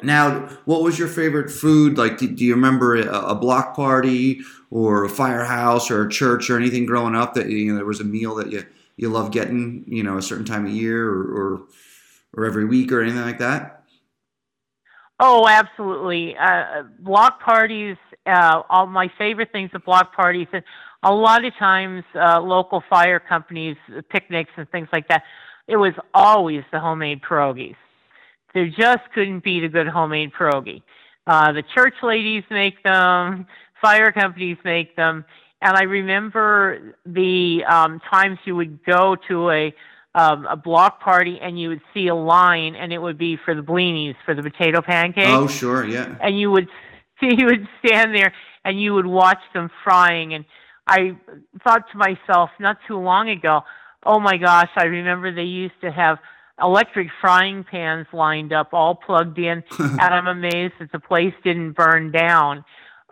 Now, 0.02 0.48
what 0.66 0.82
was 0.82 0.98
your 0.98 1.08
favorite 1.08 1.50
food? 1.50 1.96
Like, 1.96 2.18
do, 2.18 2.28
do 2.28 2.44
you 2.44 2.54
remember 2.54 2.96
a, 2.96 3.30
a 3.30 3.34
block 3.34 3.74
party 3.74 4.40
or 4.70 5.04
a 5.04 5.08
firehouse 5.08 5.90
or 5.90 6.06
a 6.06 6.10
church 6.10 6.50
or 6.50 6.58
anything 6.58 6.84
growing 6.84 7.14
up 7.14 7.32
that 7.34 7.48
you 7.48 7.70
know 7.70 7.76
there 7.76 7.86
was 7.86 8.00
a 8.00 8.04
meal 8.04 8.34
that 8.34 8.52
you 8.52 8.66
you 8.98 9.08
love 9.08 9.30
getting, 9.30 9.84
you 9.86 10.02
know, 10.02 10.18
a 10.18 10.22
certain 10.22 10.44
time 10.44 10.66
of 10.66 10.72
year 10.72 11.08
or 11.08 11.22
or, 11.22 11.62
or 12.34 12.44
every 12.44 12.66
week 12.66 12.92
or 12.92 13.00
anything 13.00 13.22
like 13.22 13.38
that? 13.38 13.84
Oh, 15.18 15.48
absolutely. 15.48 16.36
Uh, 16.36 16.82
block 16.98 17.40
parties, 17.40 17.96
uh, 18.26 18.62
all 18.68 18.86
my 18.86 19.10
favorite 19.18 19.50
things 19.52 19.70
at 19.74 19.84
block 19.84 20.14
parties, 20.14 20.48
and 20.52 20.62
a 21.02 21.12
lot 21.12 21.44
of 21.44 21.54
times 21.56 22.04
uh, 22.14 22.40
local 22.40 22.82
fire 22.88 23.20
companies, 23.20 23.76
uh, 23.96 24.00
picnics 24.10 24.50
and 24.56 24.68
things 24.70 24.88
like 24.92 25.08
that, 25.08 25.22
it 25.68 25.76
was 25.76 25.92
always 26.14 26.62
the 26.72 26.80
homemade 26.80 27.20
pierogies. 27.22 27.76
There 28.54 28.68
just 28.68 29.02
couldn't 29.14 29.44
beat 29.44 29.64
a 29.64 29.68
good 29.68 29.86
homemade 29.88 30.32
pierogi. 30.38 30.82
Uh, 31.26 31.52
the 31.52 31.62
church 31.74 31.94
ladies 32.02 32.44
make 32.50 32.82
them, 32.82 33.46
fire 33.82 34.12
companies 34.12 34.56
make 34.64 34.96
them, 34.96 35.24
and 35.60 35.76
I 35.76 35.82
remember 35.82 36.94
the 37.04 37.64
um, 37.68 38.00
times 38.10 38.38
you 38.44 38.56
would 38.56 38.84
go 38.84 39.16
to 39.28 39.50
a 39.50 39.74
um, 40.14 40.46
a 40.46 40.56
block 40.56 41.00
party 41.02 41.38
and 41.42 41.60
you 41.60 41.68
would 41.68 41.82
see 41.92 42.08
a 42.08 42.14
line 42.14 42.74
and 42.74 42.90
it 42.90 42.96
would 42.96 43.18
be 43.18 43.36
for 43.44 43.54
the 43.54 43.60
blinis 43.60 44.14
for 44.24 44.34
the 44.34 44.42
potato 44.42 44.80
pancakes 44.80 45.28
Oh, 45.28 45.46
sure, 45.46 45.84
yeah. 45.86 46.16
and 46.22 46.40
you 46.40 46.50
would 46.50 46.68
you 47.38 47.46
would 47.46 47.68
stand 47.84 48.14
there 48.14 48.32
and 48.64 48.80
you 48.80 48.94
would 48.94 49.06
watch 49.06 49.40
them 49.54 49.70
frying 49.84 50.34
and 50.34 50.44
I 50.86 51.16
thought 51.64 51.90
to 51.90 51.98
myself 51.98 52.50
not 52.60 52.78
too 52.86 52.96
long 52.96 53.28
ago, 53.28 53.62
oh 54.04 54.20
my 54.20 54.36
gosh, 54.36 54.70
I 54.76 54.84
remember 54.84 55.34
they 55.34 55.42
used 55.42 55.80
to 55.80 55.90
have 55.90 56.18
electric 56.62 57.08
frying 57.20 57.64
pans 57.64 58.06
lined 58.12 58.52
up 58.52 58.72
all 58.72 58.94
plugged 58.94 59.38
in 59.38 59.62
and 59.78 60.00
I'm 60.00 60.26
amazed 60.28 60.74
that 60.80 60.92
the 60.92 61.00
place 61.00 61.34
didn't 61.42 61.72
burn 61.72 62.12
down. 62.12 62.64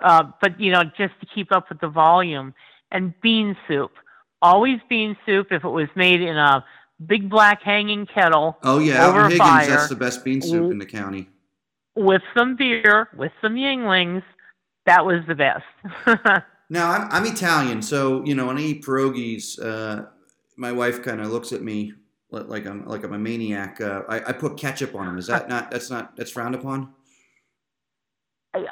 Uh, 0.03 0.25
but 0.41 0.61
you 0.61 0.73
know, 0.73 0.83
just 0.97 1.15
to 1.21 1.27
keep 1.35 1.53
up 1.53 1.69
with 1.69 1.81
the 1.81 1.89
volume 1.89 2.55
and 2.91 3.13
bean 3.21 3.57
soup. 3.67 3.93
Always 4.41 4.79
bean 4.89 5.17
soup 5.27 5.49
if 5.51 5.65
it 5.65 5.69
was 5.69 5.89
made 5.97 6.21
in 6.21 6.37
a 6.37 6.65
big 7.05 7.31
black 7.31 7.63
hanging 7.63 8.07
kettle 8.07 8.59
Oh, 8.63 8.79
yeah. 8.79 9.07
over 9.07 9.25
Higgins, 9.25 9.39
fire 9.39 9.67
that's 9.67 9.89
the 9.89 9.97
best 9.97 10.25
bean 10.25 10.41
soup 10.43 10.71
in 10.71 10.79
the 10.79 10.87
county. 10.87 11.29
With 11.97 12.23
some 12.37 12.57
beer, 12.57 13.09
with 13.17 13.33
some 13.41 13.55
Yuenglings. 13.55 14.23
That 14.87 15.07
was 15.07 15.23
the 15.27 15.35
best. 15.35 15.65
Now 16.71 16.91
I'm, 16.91 17.09
I'm 17.13 17.27
Italian, 17.27 17.83
so 17.83 18.25
you 18.25 18.35
know 18.35 18.47
when 18.47 18.57
I 18.57 18.63
eat 18.63 18.85
pierogies, 18.85 19.63
uh, 19.63 20.07
my 20.57 20.73
wife 20.73 21.03
kind 21.03 21.21
of 21.21 21.31
looks 21.31 21.53
at 21.53 21.63
me 21.63 21.93
like 22.31 22.67
I'm 22.67 22.87
like 22.87 23.05
I'm 23.05 23.13
a 23.13 23.19
maniac. 23.19 23.81
Uh, 23.81 24.03
I, 24.09 24.17
I 24.31 24.33
put 24.33 24.57
ketchup 24.57 24.95
on 24.95 25.07
them. 25.07 25.19
Is 25.19 25.27
that 25.29 25.49
not? 25.49 25.71
That's 25.71 25.91
not. 25.91 26.17
That's 26.17 26.31
frowned 26.31 26.55
upon. 26.55 26.93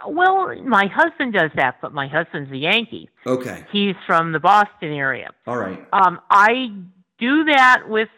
well, 0.09 0.55
my 0.65 0.87
husband 0.87 1.33
does 1.33 1.51
that, 1.57 1.77
but 1.81 1.93
my 1.93 2.09
husband's 2.09 2.51
a 2.51 2.57
Yankee. 2.57 3.09
Okay. 3.27 3.65
He's 3.71 3.95
from 4.07 4.33
the 4.33 4.41
Boston 4.41 4.93
area. 4.93 5.31
All 5.47 5.59
right. 5.59 5.87
Um, 5.93 6.21
I 6.31 6.73
do 7.19 7.45
that 7.45 7.83
with 7.87 8.09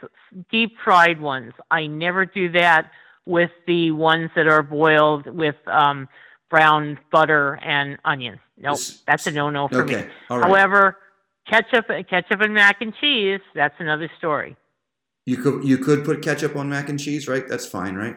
deep 0.51 0.77
fried 0.83 1.21
ones. 1.21 1.53
I 1.71 1.87
never 1.87 2.25
do 2.25 2.51
that 2.53 2.91
with 3.27 3.51
the 3.67 3.91
ones 3.91 4.31
that 4.37 4.47
are 4.47 4.63
boiled 4.63 5.27
with 5.27 5.57
um, 5.67 6.09
brown 6.51 6.99
butter 7.11 7.59
and 7.63 7.99
onions. 8.05 8.39
Nope, 8.57 8.79
that's 9.07 9.27
a 9.27 9.31
no-no 9.31 9.69
for 9.69 9.85
me. 9.85 9.97
Okay. 9.97 10.11
All 10.31 10.39
right. 10.39 10.47
However, 10.47 10.97
ketchup, 11.49 11.87
ketchup 12.09 12.41
and 12.41 12.55
mac 12.55 12.81
and 12.81 12.95
cheese, 13.01 13.41
that's 13.55 13.75
another 13.79 14.11
story. 14.19 14.57
you 15.27 15.37
could 15.37 15.65
you 15.65 15.79
could 15.79 16.05
put 16.05 16.23
ketchup 16.23 16.55
on 16.57 16.69
mac 16.69 16.89
and 16.89 17.01
cheese, 17.01 17.27
right? 17.27 17.49
That's 17.49 17.67
fine, 17.67 17.95
right? 17.97 18.17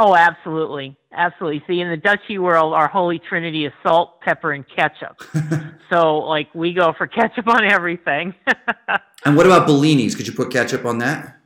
Oh, 0.00 0.14
absolutely, 0.14 0.96
absolutely. 1.12 1.64
See, 1.66 1.80
in 1.80 1.90
the 1.90 1.96
Dutchy 1.96 2.38
world, 2.38 2.72
our 2.72 2.86
holy 2.86 3.18
trinity 3.18 3.66
is 3.66 3.72
salt, 3.82 4.20
pepper, 4.20 4.52
and 4.52 4.64
ketchup. 4.68 5.20
so, 5.90 6.18
like, 6.18 6.54
we 6.54 6.72
go 6.72 6.92
for 6.96 7.08
ketchup 7.08 7.48
on 7.48 7.64
everything. 7.64 8.32
and 9.24 9.36
what 9.36 9.44
about 9.44 9.66
blinis? 9.66 10.16
Could 10.16 10.28
you 10.28 10.34
put 10.34 10.52
ketchup 10.52 10.84
on 10.84 10.98
that? 10.98 11.37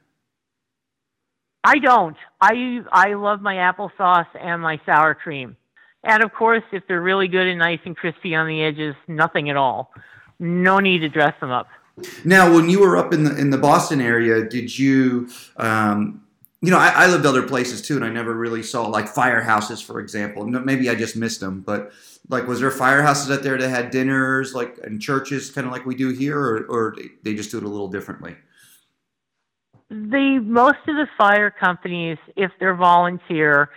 I 1.64 1.78
don't. 1.78 2.16
I 2.40 2.82
I 2.90 3.14
love 3.14 3.40
my 3.40 3.54
applesauce 3.54 4.26
and 4.40 4.60
my 4.60 4.80
sour 4.84 5.14
cream, 5.14 5.56
and 6.02 6.22
of 6.22 6.32
course, 6.32 6.64
if 6.72 6.82
they're 6.88 7.02
really 7.02 7.28
good 7.28 7.46
and 7.46 7.58
nice 7.58 7.80
and 7.84 7.96
crispy 7.96 8.34
on 8.34 8.48
the 8.48 8.62
edges, 8.62 8.94
nothing 9.06 9.48
at 9.48 9.56
all. 9.56 9.92
No 10.40 10.80
need 10.80 10.98
to 11.00 11.08
dress 11.08 11.34
them 11.40 11.50
up. 11.50 11.68
Now, 12.24 12.52
when 12.52 12.68
you 12.68 12.80
were 12.80 12.96
up 12.96 13.12
in 13.12 13.24
the 13.24 13.38
in 13.38 13.50
the 13.50 13.58
Boston 13.58 14.00
area, 14.00 14.48
did 14.48 14.76
you, 14.76 15.28
um, 15.56 16.24
you 16.60 16.70
know, 16.70 16.78
I, 16.78 16.88
I 16.88 17.06
lived 17.06 17.26
other 17.26 17.42
places 17.42 17.80
too, 17.80 17.96
and 17.96 18.04
I 18.04 18.08
never 18.08 18.34
really 18.34 18.62
saw 18.62 18.86
like 18.86 19.06
firehouses, 19.06 19.84
for 19.84 20.00
example. 20.00 20.44
Maybe 20.46 20.88
I 20.88 20.96
just 20.96 21.14
missed 21.14 21.40
them, 21.40 21.60
but 21.60 21.92
like, 22.28 22.48
was 22.48 22.60
there 22.60 22.70
firehouses 22.70 23.32
out 23.32 23.42
there 23.42 23.58
that 23.58 23.68
had 23.68 23.90
dinners, 23.90 24.54
like 24.54 24.78
in 24.78 24.98
churches, 24.98 25.50
kind 25.50 25.66
of 25.66 25.72
like 25.72 25.86
we 25.86 25.94
do 25.94 26.08
here, 26.08 26.40
or, 26.40 26.64
or 26.64 26.96
they 27.22 27.34
just 27.34 27.50
do 27.50 27.58
it 27.58 27.64
a 27.64 27.68
little 27.68 27.88
differently? 27.88 28.34
The 29.92 30.40
most 30.42 30.78
of 30.88 30.96
the 30.96 31.06
fire 31.18 31.50
companies, 31.50 32.16
if 32.34 32.50
they're 32.58 32.74
volunteer, 32.74 33.68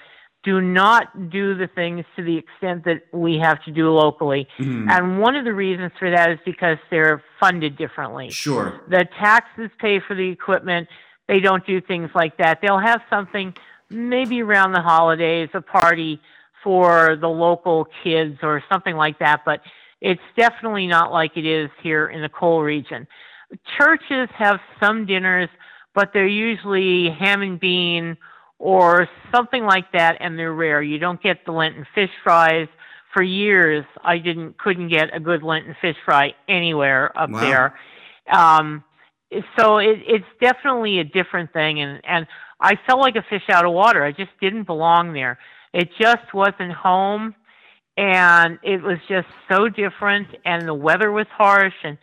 do 0.43 0.61
not 0.61 1.29
do 1.29 1.55
the 1.55 1.67
things 1.67 2.05
to 2.15 2.23
the 2.23 2.37
extent 2.37 2.85
that 2.85 3.01
we 3.11 3.37
have 3.39 3.61
to 3.65 3.71
do 3.71 3.91
locally. 3.91 4.47
Mhm. 4.59 4.89
And 4.89 5.19
one 5.19 5.35
of 5.35 5.43
the 5.43 5.53
reasons 5.53 5.91
for 5.99 6.09
that 6.09 6.29
is 6.29 6.39
because 6.45 6.77
they're 6.89 7.21
funded 7.39 7.75
differently. 7.75 8.29
Sure. 8.29 8.79
The 8.87 9.05
taxes 9.19 9.71
pay 9.79 9.99
for 9.99 10.15
the 10.15 10.29
equipment. 10.29 10.87
They 11.27 11.41
don't 11.41 11.65
do 11.65 11.81
things 11.81 12.09
like 12.15 12.37
that. 12.37 12.61
They'll 12.61 12.79
have 12.79 13.01
something 13.09 13.53
maybe 13.89 14.41
around 14.41 14.71
the 14.71 14.81
holidays, 14.81 15.49
a 15.53 15.61
party 15.61 16.21
for 16.63 17.17
the 17.19 17.29
local 17.29 17.87
kids 18.03 18.39
or 18.41 18.63
something 18.71 18.95
like 18.95 19.19
that, 19.19 19.43
but 19.45 19.61
it's 19.99 20.21
definitely 20.37 20.87
not 20.87 21.11
like 21.11 21.35
it 21.35 21.45
is 21.45 21.69
here 21.81 22.07
in 22.07 22.21
the 22.21 22.29
coal 22.29 22.61
region. 22.61 23.07
Churches 23.77 24.29
have 24.33 24.59
some 24.79 25.05
dinners, 25.05 25.49
but 25.95 26.11
they're 26.13 26.27
usually 26.27 27.09
ham 27.09 27.41
and 27.41 27.59
bean 27.59 28.17
or 28.59 29.07
something 29.33 29.63
like 29.63 29.91
that, 29.93 30.17
and 30.19 30.37
they're 30.37 30.53
rare. 30.53 30.81
You 30.81 30.99
don't 30.99 31.21
get 31.21 31.45
the 31.45 31.51
Lenten 31.51 31.85
fish 31.95 32.11
fries. 32.23 32.67
For 33.13 33.23
years, 33.23 33.85
I 34.03 34.17
didn't 34.17 34.57
couldn't 34.57 34.89
get 34.89 35.15
a 35.15 35.19
good 35.21 35.41
Lenten 35.41 35.75
fish 35.81 35.95
fry 36.03 36.33
anywhere 36.49 37.17
up 37.17 37.29
Wow. 37.29 37.39
there. 37.39 37.79
Um, 38.29 38.83
so 39.57 39.77
it, 39.77 39.99
it's 40.05 40.25
definitely 40.41 40.99
a 40.99 41.03
different 41.05 41.53
thing, 41.53 41.79
and 41.81 42.01
and 42.05 42.27
I 42.59 42.75
felt 42.85 42.99
like 42.99 43.15
a 43.15 43.23
fish 43.29 43.43
out 43.49 43.65
of 43.65 43.71
water. 43.73 44.03
I 44.03 44.11
just 44.11 44.31
didn't 44.41 44.63
belong 44.63 45.13
there. 45.13 45.39
It 45.73 45.89
just 45.99 46.33
wasn't 46.33 46.71
home, 46.73 47.35
and 47.97 48.59
it 48.63 48.81
was 48.81 48.97
just 49.07 49.27
so 49.49 49.69
different, 49.69 50.27
and 50.45 50.67
the 50.67 50.73
weather 50.73 51.11
was 51.11 51.27
harsh, 51.31 51.73
and 51.83 51.97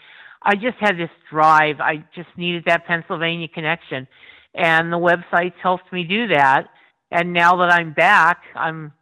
I 0.45 0.55
just 0.55 0.77
had 0.79 0.97
this 0.97 1.11
drive. 1.31 1.81
I 1.81 2.05
just 2.15 2.29
needed 2.37 2.65
that 2.67 2.87
Pennsylvania 2.87 3.49
connection, 3.49 4.07
and 4.55 4.93
the 4.93 4.99
websites 4.99 5.55
helped 5.63 5.93
me 5.93 6.05
do 6.05 6.29
that. 6.29 6.69
And 7.11 7.33
now 7.33 7.57
that 7.57 7.71
I'm 7.71 7.93
back, 7.93 8.39
I'm 8.55 8.93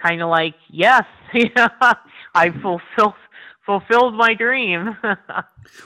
kind 0.00 0.22
of 0.22 0.28
like, 0.28 0.54
yes, 0.70 1.04
you 1.34 1.50
know, 1.56 1.68
I 2.34 2.50
fulfilled 2.50 3.14
fulfilled 3.64 4.14
my 4.14 4.34
dream. 4.34 4.96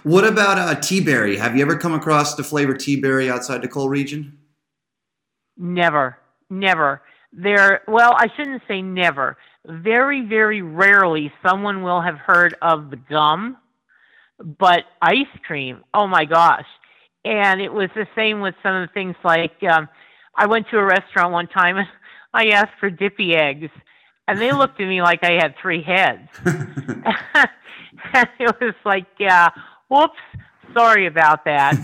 What 0.02 0.24
about 0.26 0.58
uh, 0.58 0.78
tea 0.78 1.00
berry? 1.00 1.38
Have 1.38 1.56
you 1.56 1.62
ever 1.62 1.76
come 1.76 1.94
across 1.94 2.34
the 2.34 2.44
flavor 2.44 2.74
tea 2.74 3.00
berry 3.00 3.30
outside 3.30 3.62
the 3.62 3.68
coal 3.68 3.88
region? 3.88 4.36
never, 5.60 6.18
never. 6.48 7.02
There, 7.32 7.82
well, 7.86 8.14
I 8.16 8.28
shouldn't 8.36 8.62
say 8.66 8.82
never. 8.82 9.36
Very, 9.66 10.26
very 10.26 10.62
rarely 10.62 11.32
someone 11.46 11.82
will 11.82 12.00
have 12.00 12.16
heard 12.16 12.56
of 12.62 12.90
the 12.90 12.96
gum, 12.96 13.56
but 14.42 14.84
ice 15.02 15.26
cream. 15.46 15.84
Oh 15.94 16.06
my 16.06 16.24
gosh. 16.24 16.66
and 17.24 17.60
it 17.60 17.72
was 17.72 17.90
the 17.94 18.06
same 18.16 18.40
with 18.40 18.54
some 18.62 18.74
of 18.74 18.88
the 18.88 18.92
things 18.94 19.16
like 19.24 19.62
um, 19.62 19.88
I 20.34 20.46
went 20.46 20.66
to 20.70 20.78
a 20.78 20.84
restaurant 20.84 21.32
one 21.32 21.48
time 21.48 21.76
and 21.78 21.86
I 22.34 22.48
asked 22.48 22.78
for 22.78 22.90
dippy 22.90 23.34
eggs, 23.34 23.70
and 24.28 24.40
they 24.40 24.52
looked 24.52 24.80
at 24.80 24.86
me 24.86 25.02
like 25.02 25.24
I 25.24 25.32
had 25.32 25.54
three 25.60 25.82
heads. 25.82 26.28
and 28.14 28.28
it 28.38 28.56
was 28.60 28.74
like, 28.84 29.06
yeah, 29.18 29.48
whoops, 29.88 30.14
sorry 30.72 31.06
about 31.08 31.44
that. 31.44 31.74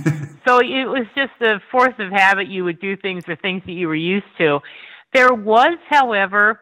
so 0.46 0.60
it 0.60 0.86
was 0.86 1.06
just 1.16 1.32
a 1.40 1.60
force 1.72 1.94
of 1.98 2.12
habit. 2.12 2.46
You 2.46 2.62
would 2.64 2.80
do 2.80 2.96
things 2.96 3.24
or 3.28 3.34
things 3.36 3.62
that 3.66 3.72
you 3.72 3.88
were 3.88 3.96
used 3.96 4.26
to. 4.38 4.60
There 5.12 5.34
was, 5.34 5.78
however, 5.88 6.60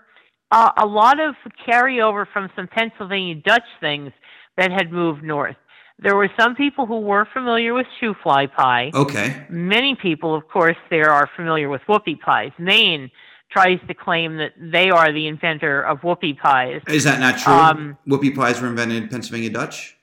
uh, 0.50 0.70
a 0.78 0.86
lot 0.86 1.20
of 1.20 1.34
carryover 1.68 2.26
from 2.32 2.48
some 2.56 2.66
Pennsylvania 2.66 3.34
Dutch 3.44 3.68
things 3.80 4.12
that 4.56 4.70
had 4.70 4.90
moved 4.92 5.22
north. 5.22 5.56
There 5.98 6.16
were 6.16 6.30
some 6.38 6.54
people 6.54 6.86
who 6.86 7.00
were 7.00 7.26
familiar 7.32 7.72
with 7.72 7.86
shoofly 8.00 8.52
pie. 8.52 8.90
Okay. 8.94 9.46
Many 9.48 9.94
people, 9.94 10.34
of 10.34 10.48
course, 10.48 10.76
there 10.90 11.10
are 11.10 11.28
familiar 11.36 11.68
with 11.68 11.82
whoopie 11.88 12.20
pies. 12.20 12.50
Maine 12.58 13.10
tries 13.50 13.78
to 13.86 13.94
claim 13.94 14.36
that 14.38 14.52
they 14.58 14.90
are 14.90 15.12
the 15.12 15.28
inventor 15.28 15.82
of 15.82 16.00
whoopie 16.00 16.36
pies. 16.38 16.82
Is 16.88 17.04
that 17.04 17.20
not 17.20 17.38
true? 17.38 17.52
Um, 17.52 17.98
whoopie 18.06 18.34
pies 18.34 18.60
were 18.60 18.68
invented 18.68 19.02
in 19.02 19.08
Pennsylvania 19.08 19.50
Dutch? 19.50 19.96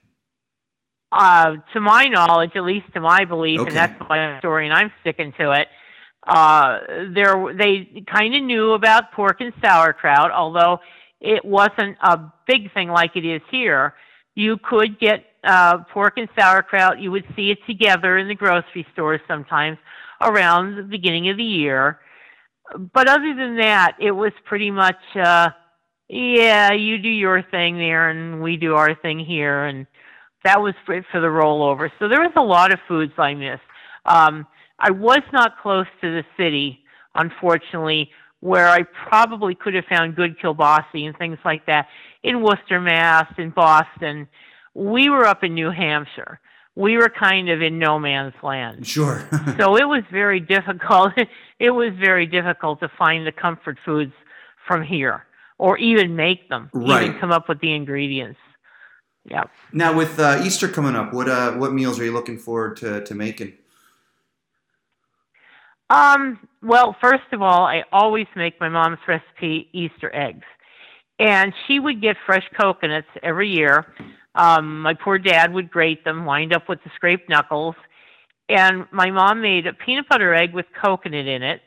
Uh, 1.11 1.55
to 1.73 1.81
my 1.81 2.05
knowledge, 2.05 2.51
at 2.55 2.63
least 2.63 2.85
to 2.93 3.01
my 3.01 3.25
belief, 3.25 3.59
okay. 3.59 3.67
and 3.67 3.75
that's 3.75 3.99
my 4.09 4.39
story, 4.39 4.65
and 4.65 4.73
I'm 4.73 4.91
sticking 5.01 5.33
to 5.37 5.51
it. 5.51 5.67
Uh, 6.25 6.79
there, 7.13 7.53
they 7.57 8.03
kind 8.09 8.33
of 8.33 8.43
knew 8.43 8.71
about 8.71 9.11
pork 9.11 9.41
and 9.41 9.51
sauerkraut, 9.61 10.31
although 10.31 10.79
it 11.19 11.43
wasn't 11.43 11.97
a 12.01 12.31
big 12.47 12.73
thing 12.73 12.89
like 12.89 13.15
it 13.15 13.25
is 13.25 13.41
here. 13.51 13.93
You 14.35 14.57
could 14.57 14.99
get 14.99 15.25
uh, 15.43 15.79
pork 15.93 16.17
and 16.17 16.29
sauerkraut. 16.37 16.99
You 16.99 17.11
would 17.11 17.25
see 17.35 17.51
it 17.51 17.59
together 17.67 18.17
in 18.17 18.27
the 18.27 18.35
grocery 18.35 18.85
stores 18.93 19.21
sometimes 19.27 19.77
around 20.21 20.75
the 20.75 20.83
beginning 20.83 21.29
of 21.29 21.37
the 21.37 21.43
year. 21.43 21.99
But 22.93 23.09
other 23.09 23.35
than 23.35 23.57
that, 23.57 23.97
it 23.99 24.11
was 24.11 24.31
pretty 24.45 24.71
much, 24.71 24.99
uh, 25.15 25.49
yeah, 26.07 26.71
you 26.71 26.97
do 26.97 27.09
your 27.09 27.41
thing 27.41 27.77
there 27.77 28.09
and 28.09 28.41
we 28.41 28.55
do 28.55 28.75
our 28.75 28.95
thing 28.95 29.19
here. 29.19 29.65
And 29.65 29.87
that 30.43 30.61
was 30.61 30.73
for, 30.85 31.05
for 31.11 31.19
the 31.19 31.27
rollover. 31.27 31.89
So 31.99 32.07
there 32.07 32.21
was 32.21 32.31
a 32.37 32.43
lot 32.43 32.71
of 32.71 32.79
foods 32.87 33.13
I 33.17 33.33
missed. 33.33 33.61
Um, 34.05 34.47
I 34.79 34.91
was 34.91 35.21
not 35.33 35.59
close 35.61 35.85
to 36.01 36.09
the 36.09 36.23
city, 36.37 36.79
unfortunately, 37.13 38.09
where 38.39 38.67
I 38.67 38.83
probably 39.09 39.53
could 39.53 39.75
have 39.75 39.85
found 39.85 40.15
good 40.15 40.39
kielbasa 40.39 41.05
and 41.05 41.15
things 41.17 41.37
like 41.45 41.65
that 41.67 41.87
in 42.23 42.41
Worcester, 42.41 42.79
Mass, 42.79 43.27
in 43.37 43.49
Boston 43.49 44.27
we 44.73 45.09
were 45.09 45.25
up 45.25 45.43
in 45.43 45.53
New 45.53 45.71
Hampshire. 45.71 46.39
We 46.75 46.97
were 46.97 47.09
kind 47.09 47.49
of 47.49 47.61
in 47.61 47.79
no 47.79 47.99
man's 47.99 48.33
land. 48.41 48.87
Sure. 48.87 49.27
so 49.59 49.75
it 49.75 49.87
was 49.87 50.03
very 50.11 50.39
difficult. 50.39 51.13
it 51.59 51.71
was 51.71 51.93
very 51.99 52.25
difficult 52.25 52.79
to 52.79 52.89
find 52.97 53.27
the 53.27 53.31
comfort 53.31 53.77
foods 53.83 54.13
from 54.67 54.83
here 54.83 55.25
or 55.57 55.77
even 55.77 56.15
make 56.15 56.49
them, 56.49 56.69
right. 56.73 57.03
even 57.03 57.19
come 57.19 57.31
up 57.31 57.49
with 57.49 57.59
the 57.59 57.73
ingredients. 57.73 58.39
Yeah. 59.25 59.43
Now 59.71 59.95
with 59.95 60.17
uh, 60.19 60.41
Easter 60.43 60.67
coming 60.67 60.95
up, 60.95 61.13
what 61.13 61.29
uh, 61.29 61.51
what 61.53 61.73
meals 61.73 61.99
are 61.99 62.03
you 62.03 62.11
looking 62.11 62.39
forward 62.39 62.77
to, 62.77 63.03
to 63.03 63.13
making? 63.13 63.53
Um, 65.91 66.39
well, 66.63 66.95
first 66.99 67.31
of 67.31 67.41
all, 67.43 67.65
I 67.65 67.83
always 67.91 68.25
make 68.35 68.59
my 68.59 68.69
mom's 68.69 68.97
recipe 69.07 69.69
Easter 69.73 70.09
eggs. 70.15 70.45
And 71.21 71.53
she 71.67 71.79
would 71.79 72.01
get 72.01 72.17
fresh 72.25 72.43
coconuts 72.59 73.07
every 73.21 73.49
year 73.49 73.85
um, 74.35 74.81
my 74.81 74.93
poor 74.93 75.17
dad 75.17 75.53
would 75.53 75.69
grate 75.69 76.03
them, 76.03 76.25
wind 76.25 76.53
up 76.53 76.69
with 76.69 76.79
the 76.83 76.91
scraped 76.95 77.29
knuckles. 77.29 77.75
And 78.49 78.85
my 78.91 79.11
mom 79.11 79.41
made 79.41 79.67
a 79.67 79.73
peanut 79.73 80.07
butter 80.09 80.33
egg 80.33 80.53
with 80.53 80.65
coconut 80.81 81.27
in 81.27 81.43
it. 81.43 81.61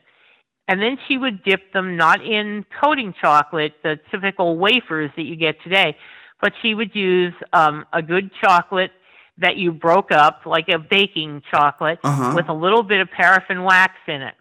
And 0.67 0.81
then 0.81 0.97
she 1.07 1.17
would 1.17 1.43
dip 1.43 1.73
them 1.73 1.95
not 1.95 2.25
in 2.25 2.65
coating 2.81 3.13
chocolate, 3.21 3.73
the 3.83 3.99
typical 4.09 4.57
wafers 4.57 5.11
that 5.15 5.23
you 5.23 5.35
get 5.35 5.61
today, 5.63 5.95
but 6.41 6.53
she 6.63 6.73
would 6.73 6.95
use 6.95 7.33
um, 7.53 7.85
a 7.93 8.01
good 8.01 8.31
chocolate 8.41 8.91
that 9.37 9.57
you 9.57 9.71
broke 9.71 10.11
up, 10.11 10.41
like 10.45 10.67
a 10.69 10.79
baking 10.79 11.43
chocolate, 11.51 11.99
uh-huh. 12.03 12.33
with 12.35 12.49
a 12.49 12.53
little 12.53 12.81
bit 12.81 12.99
of 12.99 13.09
paraffin 13.11 13.63
wax 13.63 13.93
in 14.07 14.23
it. 14.23 14.33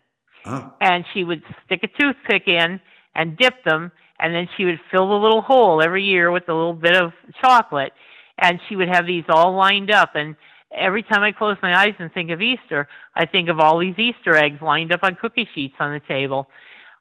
Oh. 0.46 0.72
And 0.80 1.04
she 1.12 1.24
would 1.24 1.42
stick 1.66 1.80
a 1.82 1.88
toothpick 1.88 2.48
in 2.48 2.80
and 3.14 3.36
dip 3.36 3.62
them, 3.64 3.92
and 4.24 4.34
then 4.34 4.48
she 4.56 4.64
would 4.64 4.80
fill 4.90 5.08
the 5.08 5.14
little 5.14 5.42
hole 5.42 5.82
every 5.82 6.02
year 6.02 6.30
with 6.30 6.48
a 6.48 6.54
little 6.54 6.72
bit 6.72 6.96
of 6.96 7.12
chocolate 7.42 7.92
and 8.38 8.58
she 8.68 8.74
would 8.74 8.88
have 8.88 9.06
these 9.06 9.24
all 9.28 9.54
lined 9.54 9.90
up 9.90 10.12
and 10.14 10.34
every 10.74 11.02
time 11.02 11.22
I 11.22 11.32
close 11.32 11.56
my 11.62 11.78
eyes 11.78 11.94
and 11.98 12.10
think 12.12 12.30
of 12.30 12.40
Easter, 12.40 12.88
I 13.14 13.26
think 13.26 13.50
of 13.50 13.60
all 13.60 13.78
these 13.78 13.98
Easter 13.98 14.34
eggs 14.34 14.62
lined 14.62 14.92
up 14.92 15.00
on 15.02 15.16
cookie 15.20 15.46
sheets 15.54 15.74
on 15.78 15.92
the 15.92 16.00
table. 16.08 16.48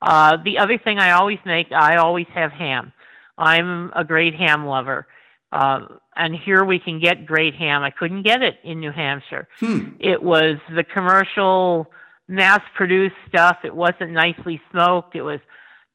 Uh, 0.02 0.38
the 0.44 0.60
other 0.60 0.78
thing 0.78 1.00
I 1.00 1.12
always 1.12 1.40
make, 1.46 1.68
I 1.72 1.96
always 1.96 2.28
have 2.36 2.52
ham. 2.52 2.92
I'm 3.38 3.92
a 3.96 4.04
great 4.04 4.36
ham 4.36 4.66
lover. 4.66 5.08
Uh, 5.52 5.80
and 6.16 6.36
here 6.36 6.66
we 6.66 6.78
can 6.78 7.00
get 7.00 7.26
great 7.26 7.56
ham. 7.56 7.84
I 7.84 7.90
couldn't 7.90 8.24
get 8.24 8.42
it 8.42 8.56
in 8.66 8.82
New 8.82 8.92
Hampshire. 8.92 9.48
Hmm. 9.60 9.92
It 10.00 10.22
was 10.22 10.58
the 10.76 10.84
commercial, 10.84 11.88
mass 12.28 12.62
produced 12.76 13.16
stuff. 13.30 13.58
It 13.64 13.74
wasn't 13.74 14.12
nicely 14.12 14.60
smoked. 14.72 15.16
It 15.16 15.22
was 15.22 15.40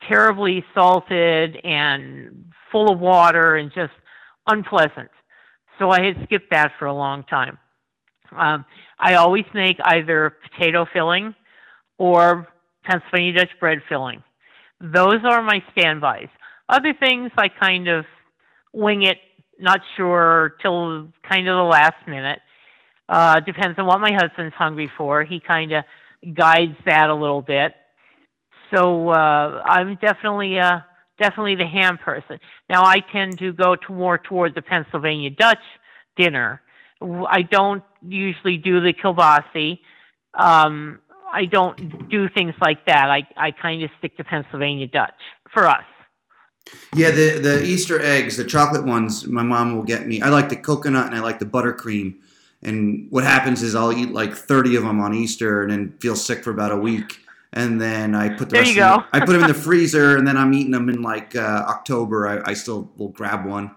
terribly 0.06 0.64
salted 0.74 1.56
and 1.64 2.52
full 2.70 2.92
of 2.92 3.00
water 3.00 3.56
and 3.56 3.70
just 3.74 3.92
unpleasant. 4.46 5.10
So 5.78 5.90
I 5.90 6.04
had 6.04 6.16
skipped 6.24 6.50
that 6.50 6.72
for 6.78 6.86
a 6.86 6.94
long 6.94 7.24
time. 7.24 7.58
Um, 8.36 8.64
I 8.98 9.14
always 9.14 9.44
make 9.54 9.78
either 9.82 10.36
potato 10.50 10.86
filling 10.92 11.34
or 11.98 12.48
Pennsylvania 12.84 13.32
Dutch 13.40 13.50
bread 13.60 13.78
filling. 13.88 14.22
Those 14.80 15.20
are 15.24 15.42
my 15.42 15.62
standbys. 15.72 16.28
Other 16.68 16.94
things 16.98 17.30
I 17.36 17.48
kind 17.48 17.88
of 17.88 18.04
wing 18.72 19.02
it, 19.02 19.18
not 19.58 19.80
sure 19.96 20.54
till 20.62 21.08
kind 21.28 21.48
of 21.48 21.56
the 21.56 21.62
last 21.62 22.06
minute. 22.06 22.40
Uh, 23.08 23.40
depends 23.40 23.78
on 23.78 23.86
what 23.86 24.00
my 24.00 24.12
husband's 24.12 24.54
hungry 24.54 24.90
for. 24.96 25.24
He 25.24 25.40
kind 25.40 25.72
of 25.72 25.84
guides 26.34 26.76
that 26.84 27.08
a 27.08 27.14
little 27.14 27.40
bit. 27.42 27.74
So 28.74 29.10
uh, 29.10 29.62
I'm 29.64 29.96
definitely 29.96 30.58
uh, 30.58 30.80
definitely 31.18 31.56
the 31.56 31.66
ham 31.66 31.98
person. 31.98 32.38
Now 32.68 32.84
I 32.84 33.00
tend 33.00 33.38
to 33.38 33.52
go 33.52 33.76
to 33.76 33.92
more 33.92 34.18
toward 34.18 34.54
the 34.54 34.62
Pennsylvania 34.62 35.30
Dutch 35.30 35.58
dinner. 36.16 36.60
I 37.00 37.42
don't 37.42 37.82
usually 38.06 38.56
do 38.56 38.80
the 38.80 38.92
kielbasa. 38.92 39.78
Um, 40.34 41.00
I 41.32 41.44
don't 41.44 42.08
do 42.08 42.28
things 42.28 42.54
like 42.60 42.86
that. 42.86 43.10
I, 43.10 43.26
I 43.36 43.50
kind 43.50 43.82
of 43.82 43.90
stick 43.98 44.16
to 44.16 44.24
Pennsylvania 44.24 44.86
Dutch 44.86 45.12
for 45.52 45.66
us. 45.66 45.84
Yeah, 46.94 47.10
the 47.10 47.38
the 47.38 47.64
Easter 47.64 48.00
eggs, 48.00 48.36
the 48.36 48.44
chocolate 48.44 48.84
ones, 48.84 49.26
my 49.26 49.42
mom 49.42 49.74
will 49.74 49.84
get 49.84 50.06
me. 50.06 50.20
I 50.20 50.28
like 50.28 50.48
the 50.50 50.56
coconut 50.56 51.06
and 51.06 51.14
I 51.14 51.20
like 51.20 51.38
the 51.38 51.46
buttercream. 51.46 52.16
And 52.62 53.06
what 53.10 53.24
happens 53.24 53.62
is 53.62 53.74
I'll 53.74 53.92
eat 53.92 54.10
like 54.10 54.34
30 54.34 54.76
of 54.76 54.82
them 54.82 55.00
on 55.00 55.14
Easter 55.14 55.62
and 55.62 55.70
then 55.70 55.94
feel 56.00 56.16
sick 56.16 56.42
for 56.42 56.50
about 56.50 56.72
a 56.72 56.76
week 56.76 57.20
and 57.52 57.80
then 57.80 58.14
I 58.14 58.28
put 58.28 58.50
the 58.50 58.54
there 58.54 58.62
rest 58.62 58.74
you 58.74 58.80
go. 58.80 59.02
I 59.12 59.20
put 59.20 59.32
them 59.32 59.42
in 59.42 59.48
the 59.48 59.54
freezer, 59.68 60.16
and 60.16 60.26
then 60.26 60.36
I'm 60.36 60.52
eating 60.52 60.72
them 60.72 60.88
in 60.88 61.02
like 61.02 61.34
uh, 61.34 61.64
October. 61.68 62.28
I, 62.28 62.50
I, 62.50 62.54
still 62.54 62.90
will 62.96 63.08
grab 63.08 63.46
one 63.46 63.70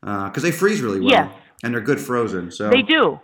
because 0.00 0.38
uh, 0.38 0.40
they 0.40 0.50
freeze 0.50 0.80
really 0.80 1.00
well, 1.00 1.10
yes. 1.10 1.32
and 1.62 1.74
they're 1.74 1.80
good 1.80 2.00
frozen. 2.00 2.50
So 2.50 2.70
they 2.70 2.82
do, 2.82 3.20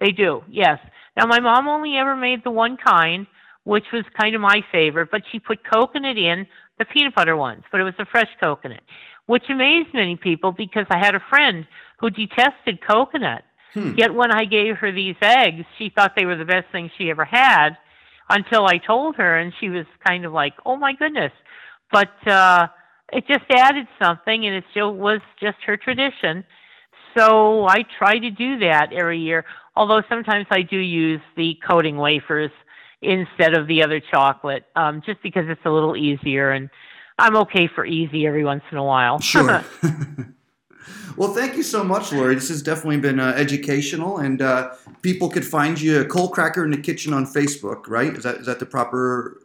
they 0.00 0.10
do. 0.10 0.42
Yes. 0.48 0.78
Now 1.16 1.26
my 1.26 1.40
mom 1.40 1.68
only 1.68 1.96
ever 1.96 2.16
made 2.16 2.44
the 2.44 2.50
one 2.50 2.76
kind, 2.76 3.26
which 3.64 3.84
was 3.92 4.04
kind 4.18 4.34
of 4.34 4.40
my 4.40 4.62
favorite, 4.72 5.10
but 5.10 5.22
she 5.30 5.38
put 5.38 5.58
coconut 5.70 6.16
in 6.16 6.46
the 6.78 6.84
peanut 6.84 7.14
butter 7.14 7.36
ones, 7.36 7.62
but 7.70 7.80
it 7.80 7.84
was 7.84 7.94
a 7.98 8.06
fresh 8.06 8.30
coconut, 8.40 8.82
which 9.26 9.44
amazed 9.48 9.94
many 9.94 10.16
people 10.16 10.52
because 10.52 10.86
I 10.90 10.98
had 10.98 11.14
a 11.14 11.20
friend 11.30 11.66
who 12.00 12.10
detested 12.10 12.80
coconut. 12.86 13.42
Hmm. 13.74 13.94
Yet 13.96 14.14
when 14.14 14.32
I 14.32 14.44
gave 14.44 14.76
her 14.76 14.92
these 14.92 15.16
eggs, 15.20 15.64
she 15.78 15.90
thought 15.94 16.14
they 16.16 16.24
were 16.24 16.36
the 16.36 16.44
best 16.44 16.66
thing 16.72 16.90
she 16.96 17.10
ever 17.10 17.24
had 17.24 17.76
until 18.28 18.66
I 18.66 18.78
told 18.78 19.16
her, 19.16 19.38
and 19.38 19.52
she 19.60 19.68
was 19.68 19.86
kind 20.06 20.24
of 20.24 20.32
like, 20.32 20.54
"Oh 20.64 20.76
my 20.76 20.94
goodness!" 20.94 21.32
But 21.92 22.26
uh, 22.26 22.68
it 23.12 23.26
just 23.26 23.44
added 23.50 23.86
something, 24.02 24.46
and 24.46 24.54
it 24.56 24.64
still 24.70 24.94
was 24.94 25.20
just 25.40 25.58
her 25.66 25.76
tradition. 25.76 26.44
So 27.16 27.66
I 27.66 27.84
try 27.98 28.18
to 28.18 28.30
do 28.30 28.58
that 28.60 28.92
every 28.92 29.20
year. 29.20 29.44
Although 29.76 30.02
sometimes 30.08 30.46
I 30.50 30.62
do 30.62 30.78
use 30.78 31.20
the 31.36 31.56
coating 31.66 31.96
wafers 31.96 32.50
instead 33.02 33.54
of 33.54 33.66
the 33.68 33.82
other 33.82 34.00
chocolate, 34.00 34.64
um, 34.76 35.02
just 35.04 35.22
because 35.22 35.44
it's 35.48 35.60
a 35.64 35.70
little 35.70 35.96
easier, 35.96 36.50
and 36.50 36.70
I'm 37.18 37.36
okay 37.36 37.68
for 37.72 37.84
easy 37.84 38.26
every 38.26 38.44
once 38.44 38.62
in 38.72 38.78
a 38.78 38.84
while. 38.84 39.20
Sure. 39.20 39.64
Well, 41.16 41.32
thank 41.32 41.56
you 41.56 41.62
so 41.62 41.84
much, 41.84 42.12
Lori. 42.12 42.34
This 42.34 42.48
has 42.48 42.62
definitely 42.62 42.98
been 42.98 43.20
uh, 43.20 43.34
educational, 43.36 44.18
and 44.18 44.42
uh, 44.42 44.74
people 45.02 45.28
could 45.28 45.44
find 45.44 45.80
you 45.80 46.00
a 46.00 46.04
coal 46.04 46.28
cracker 46.28 46.64
in 46.64 46.70
the 46.70 46.78
kitchen 46.78 47.12
on 47.12 47.26
Facebook, 47.26 47.88
right? 47.88 48.16
Is 48.16 48.24
that 48.24 48.36
is 48.36 48.46
that 48.46 48.58
the 48.58 48.66
proper 48.66 49.40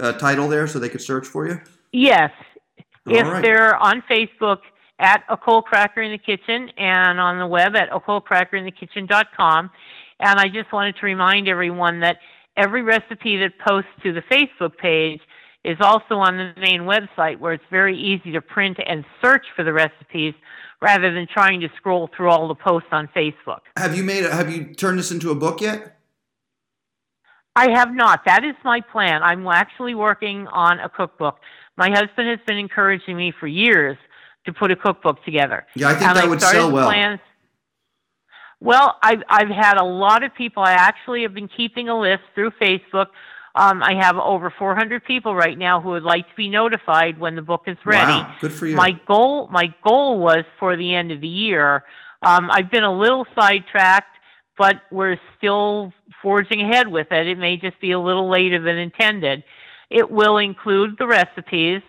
uh, 0.00 0.12
title 0.12 0.48
there, 0.48 0.66
so 0.66 0.78
they 0.78 0.88
could 0.88 1.02
search 1.02 1.26
for 1.26 1.46
you? 1.46 1.60
Yes. 1.92 2.30
All 3.06 3.16
if 3.16 3.26
right. 3.26 3.42
they're 3.42 3.76
on 3.76 4.02
Facebook 4.10 4.58
at 4.98 5.24
a 5.28 5.36
coal 5.36 5.62
cracker 5.62 6.02
in 6.02 6.12
the 6.12 6.18
kitchen, 6.18 6.70
and 6.78 7.20
on 7.20 7.38
the 7.38 7.46
web 7.46 7.74
at 7.76 7.88
a 7.92 8.00
coal 8.00 8.20
cracker 8.20 8.56
in 8.56 8.64
the 8.64 8.70
kitchen.com. 8.70 9.70
And 10.20 10.38
I 10.38 10.48
just 10.48 10.72
wanted 10.72 10.96
to 10.96 11.06
remind 11.06 11.48
everyone 11.48 12.00
that 12.00 12.18
every 12.56 12.82
recipe 12.82 13.36
that 13.38 13.52
posts 13.66 13.90
to 14.02 14.12
the 14.12 14.22
Facebook 14.22 14.76
page 14.76 15.20
is 15.64 15.76
also 15.80 16.16
on 16.16 16.36
the 16.36 16.52
main 16.60 16.82
website 16.82 17.38
where 17.38 17.52
it's 17.52 17.64
very 17.70 17.98
easy 17.98 18.32
to 18.32 18.40
print 18.40 18.78
and 18.84 19.04
search 19.22 19.46
for 19.54 19.64
the 19.64 19.72
recipes 19.72 20.34
rather 20.82 21.14
than 21.14 21.26
trying 21.32 21.60
to 21.60 21.68
scroll 21.76 22.10
through 22.14 22.28
all 22.28 22.48
the 22.48 22.54
posts 22.54 22.88
on 22.90 23.08
Facebook. 23.16 23.60
Have 23.76 23.96
you 23.96 24.02
made 24.02 24.24
have 24.24 24.54
you 24.54 24.74
turned 24.74 24.98
this 24.98 25.10
into 25.10 25.30
a 25.30 25.34
book 25.34 25.62
yet? 25.62 25.96
I 27.54 27.70
have 27.70 27.94
not. 27.94 28.24
That 28.26 28.44
is 28.44 28.54
my 28.64 28.80
plan. 28.80 29.22
I'm 29.22 29.46
actually 29.46 29.94
working 29.94 30.46
on 30.48 30.80
a 30.80 30.88
cookbook. 30.88 31.38
My 31.76 31.90
husband 31.90 32.28
has 32.28 32.38
been 32.46 32.56
encouraging 32.58 33.16
me 33.16 33.32
for 33.38 33.46
years 33.46 33.96
to 34.46 34.52
put 34.52 34.70
a 34.70 34.76
cookbook 34.76 35.22
together. 35.24 35.66
Yeah, 35.76 35.88
I 35.88 35.94
think 35.94 36.08
and 36.08 36.16
that 36.16 36.24
I 36.24 36.28
would 36.28 36.40
sell 36.40 36.72
well. 36.72 36.88
Plans. 36.88 37.20
Well, 38.60 38.96
I've 39.02 39.22
I've 39.28 39.48
had 39.48 39.76
a 39.76 39.84
lot 39.84 40.24
of 40.24 40.34
people. 40.34 40.62
I 40.62 40.72
actually 40.72 41.22
have 41.22 41.34
been 41.34 41.48
keeping 41.48 41.88
a 41.88 41.98
list 41.98 42.22
through 42.34 42.50
Facebook. 42.60 43.06
Um, 43.54 43.82
I 43.82 43.94
have 44.00 44.16
over 44.16 44.52
400 44.58 45.04
people 45.04 45.34
right 45.34 45.58
now 45.58 45.80
who 45.80 45.90
would 45.90 46.02
like 46.02 46.26
to 46.28 46.34
be 46.36 46.48
notified 46.48 47.18
when 47.18 47.36
the 47.36 47.42
book 47.42 47.64
is 47.66 47.76
ready. 47.84 48.12
Wow, 48.12 48.34
good 48.40 48.52
for 48.52 48.66
you. 48.66 48.76
My 48.76 48.92
goal, 49.06 49.48
my 49.48 49.74
goal 49.86 50.18
was 50.18 50.44
for 50.58 50.76
the 50.76 50.94
end 50.94 51.12
of 51.12 51.20
the 51.20 51.28
year. 51.28 51.84
Um, 52.22 52.50
I've 52.50 52.70
been 52.70 52.84
a 52.84 52.98
little 52.98 53.26
sidetracked, 53.38 54.16
but 54.56 54.76
we're 54.90 55.18
still 55.36 55.92
forging 56.22 56.62
ahead 56.62 56.88
with 56.88 57.08
it. 57.10 57.26
It 57.26 57.36
may 57.36 57.58
just 57.58 57.78
be 57.80 57.92
a 57.92 58.00
little 58.00 58.30
later 58.30 58.62
than 58.62 58.78
intended. 58.78 59.44
It 59.90 60.10
will 60.10 60.38
include 60.38 60.96
the 60.98 61.06
recipes, 61.06 61.82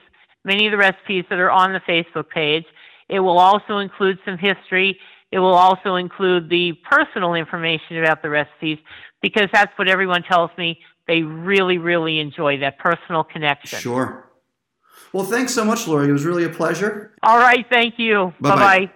many 0.43 0.65
of 0.67 0.71
the 0.71 0.78
recipes 0.78 1.23
that 1.30 1.39
are 1.39 1.52
on 1.52 1.71
the 1.71 1.80
Facebook 1.82 2.30
page. 2.30 2.65
It 3.08 3.21
will 3.21 3.39
also 3.39 3.78
include 3.78 4.19
some 4.26 4.38
history. 4.38 4.99
It 5.32 5.39
will 5.39 5.54
also 5.54 5.95
include 5.95 6.49
the 6.49 6.73
personal 6.89 7.36
information 7.36 8.04
about 8.04 8.21
the 8.21 8.30
recipes 8.30 8.80
because 9.21 9.47
that's 9.54 9.71
what 9.78 9.88
everyone 9.88 10.23
tells 10.23 10.52
me 10.58 10.80
they 11.13 11.21
really, 11.21 11.78
really 11.78 12.19
enjoy 12.19 12.58
that 12.60 12.80
personal 12.80 13.23
connection. 13.23 13.78
Sure. 13.78 14.32
Well, 15.12 15.26
thanks 15.26 15.54
so 15.54 15.63
much, 15.63 15.88
Lori. 15.88 16.10
It 16.10 16.12
was 16.12 16.26
really 16.26 16.43
a 16.43 16.49
pleasure. 16.49 17.13
All 17.21 17.38
right. 17.38 17.65
Thank 17.69 17.99
you. 17.99 18.34
Bye 18.39 18.56
bye. 18.56 18.93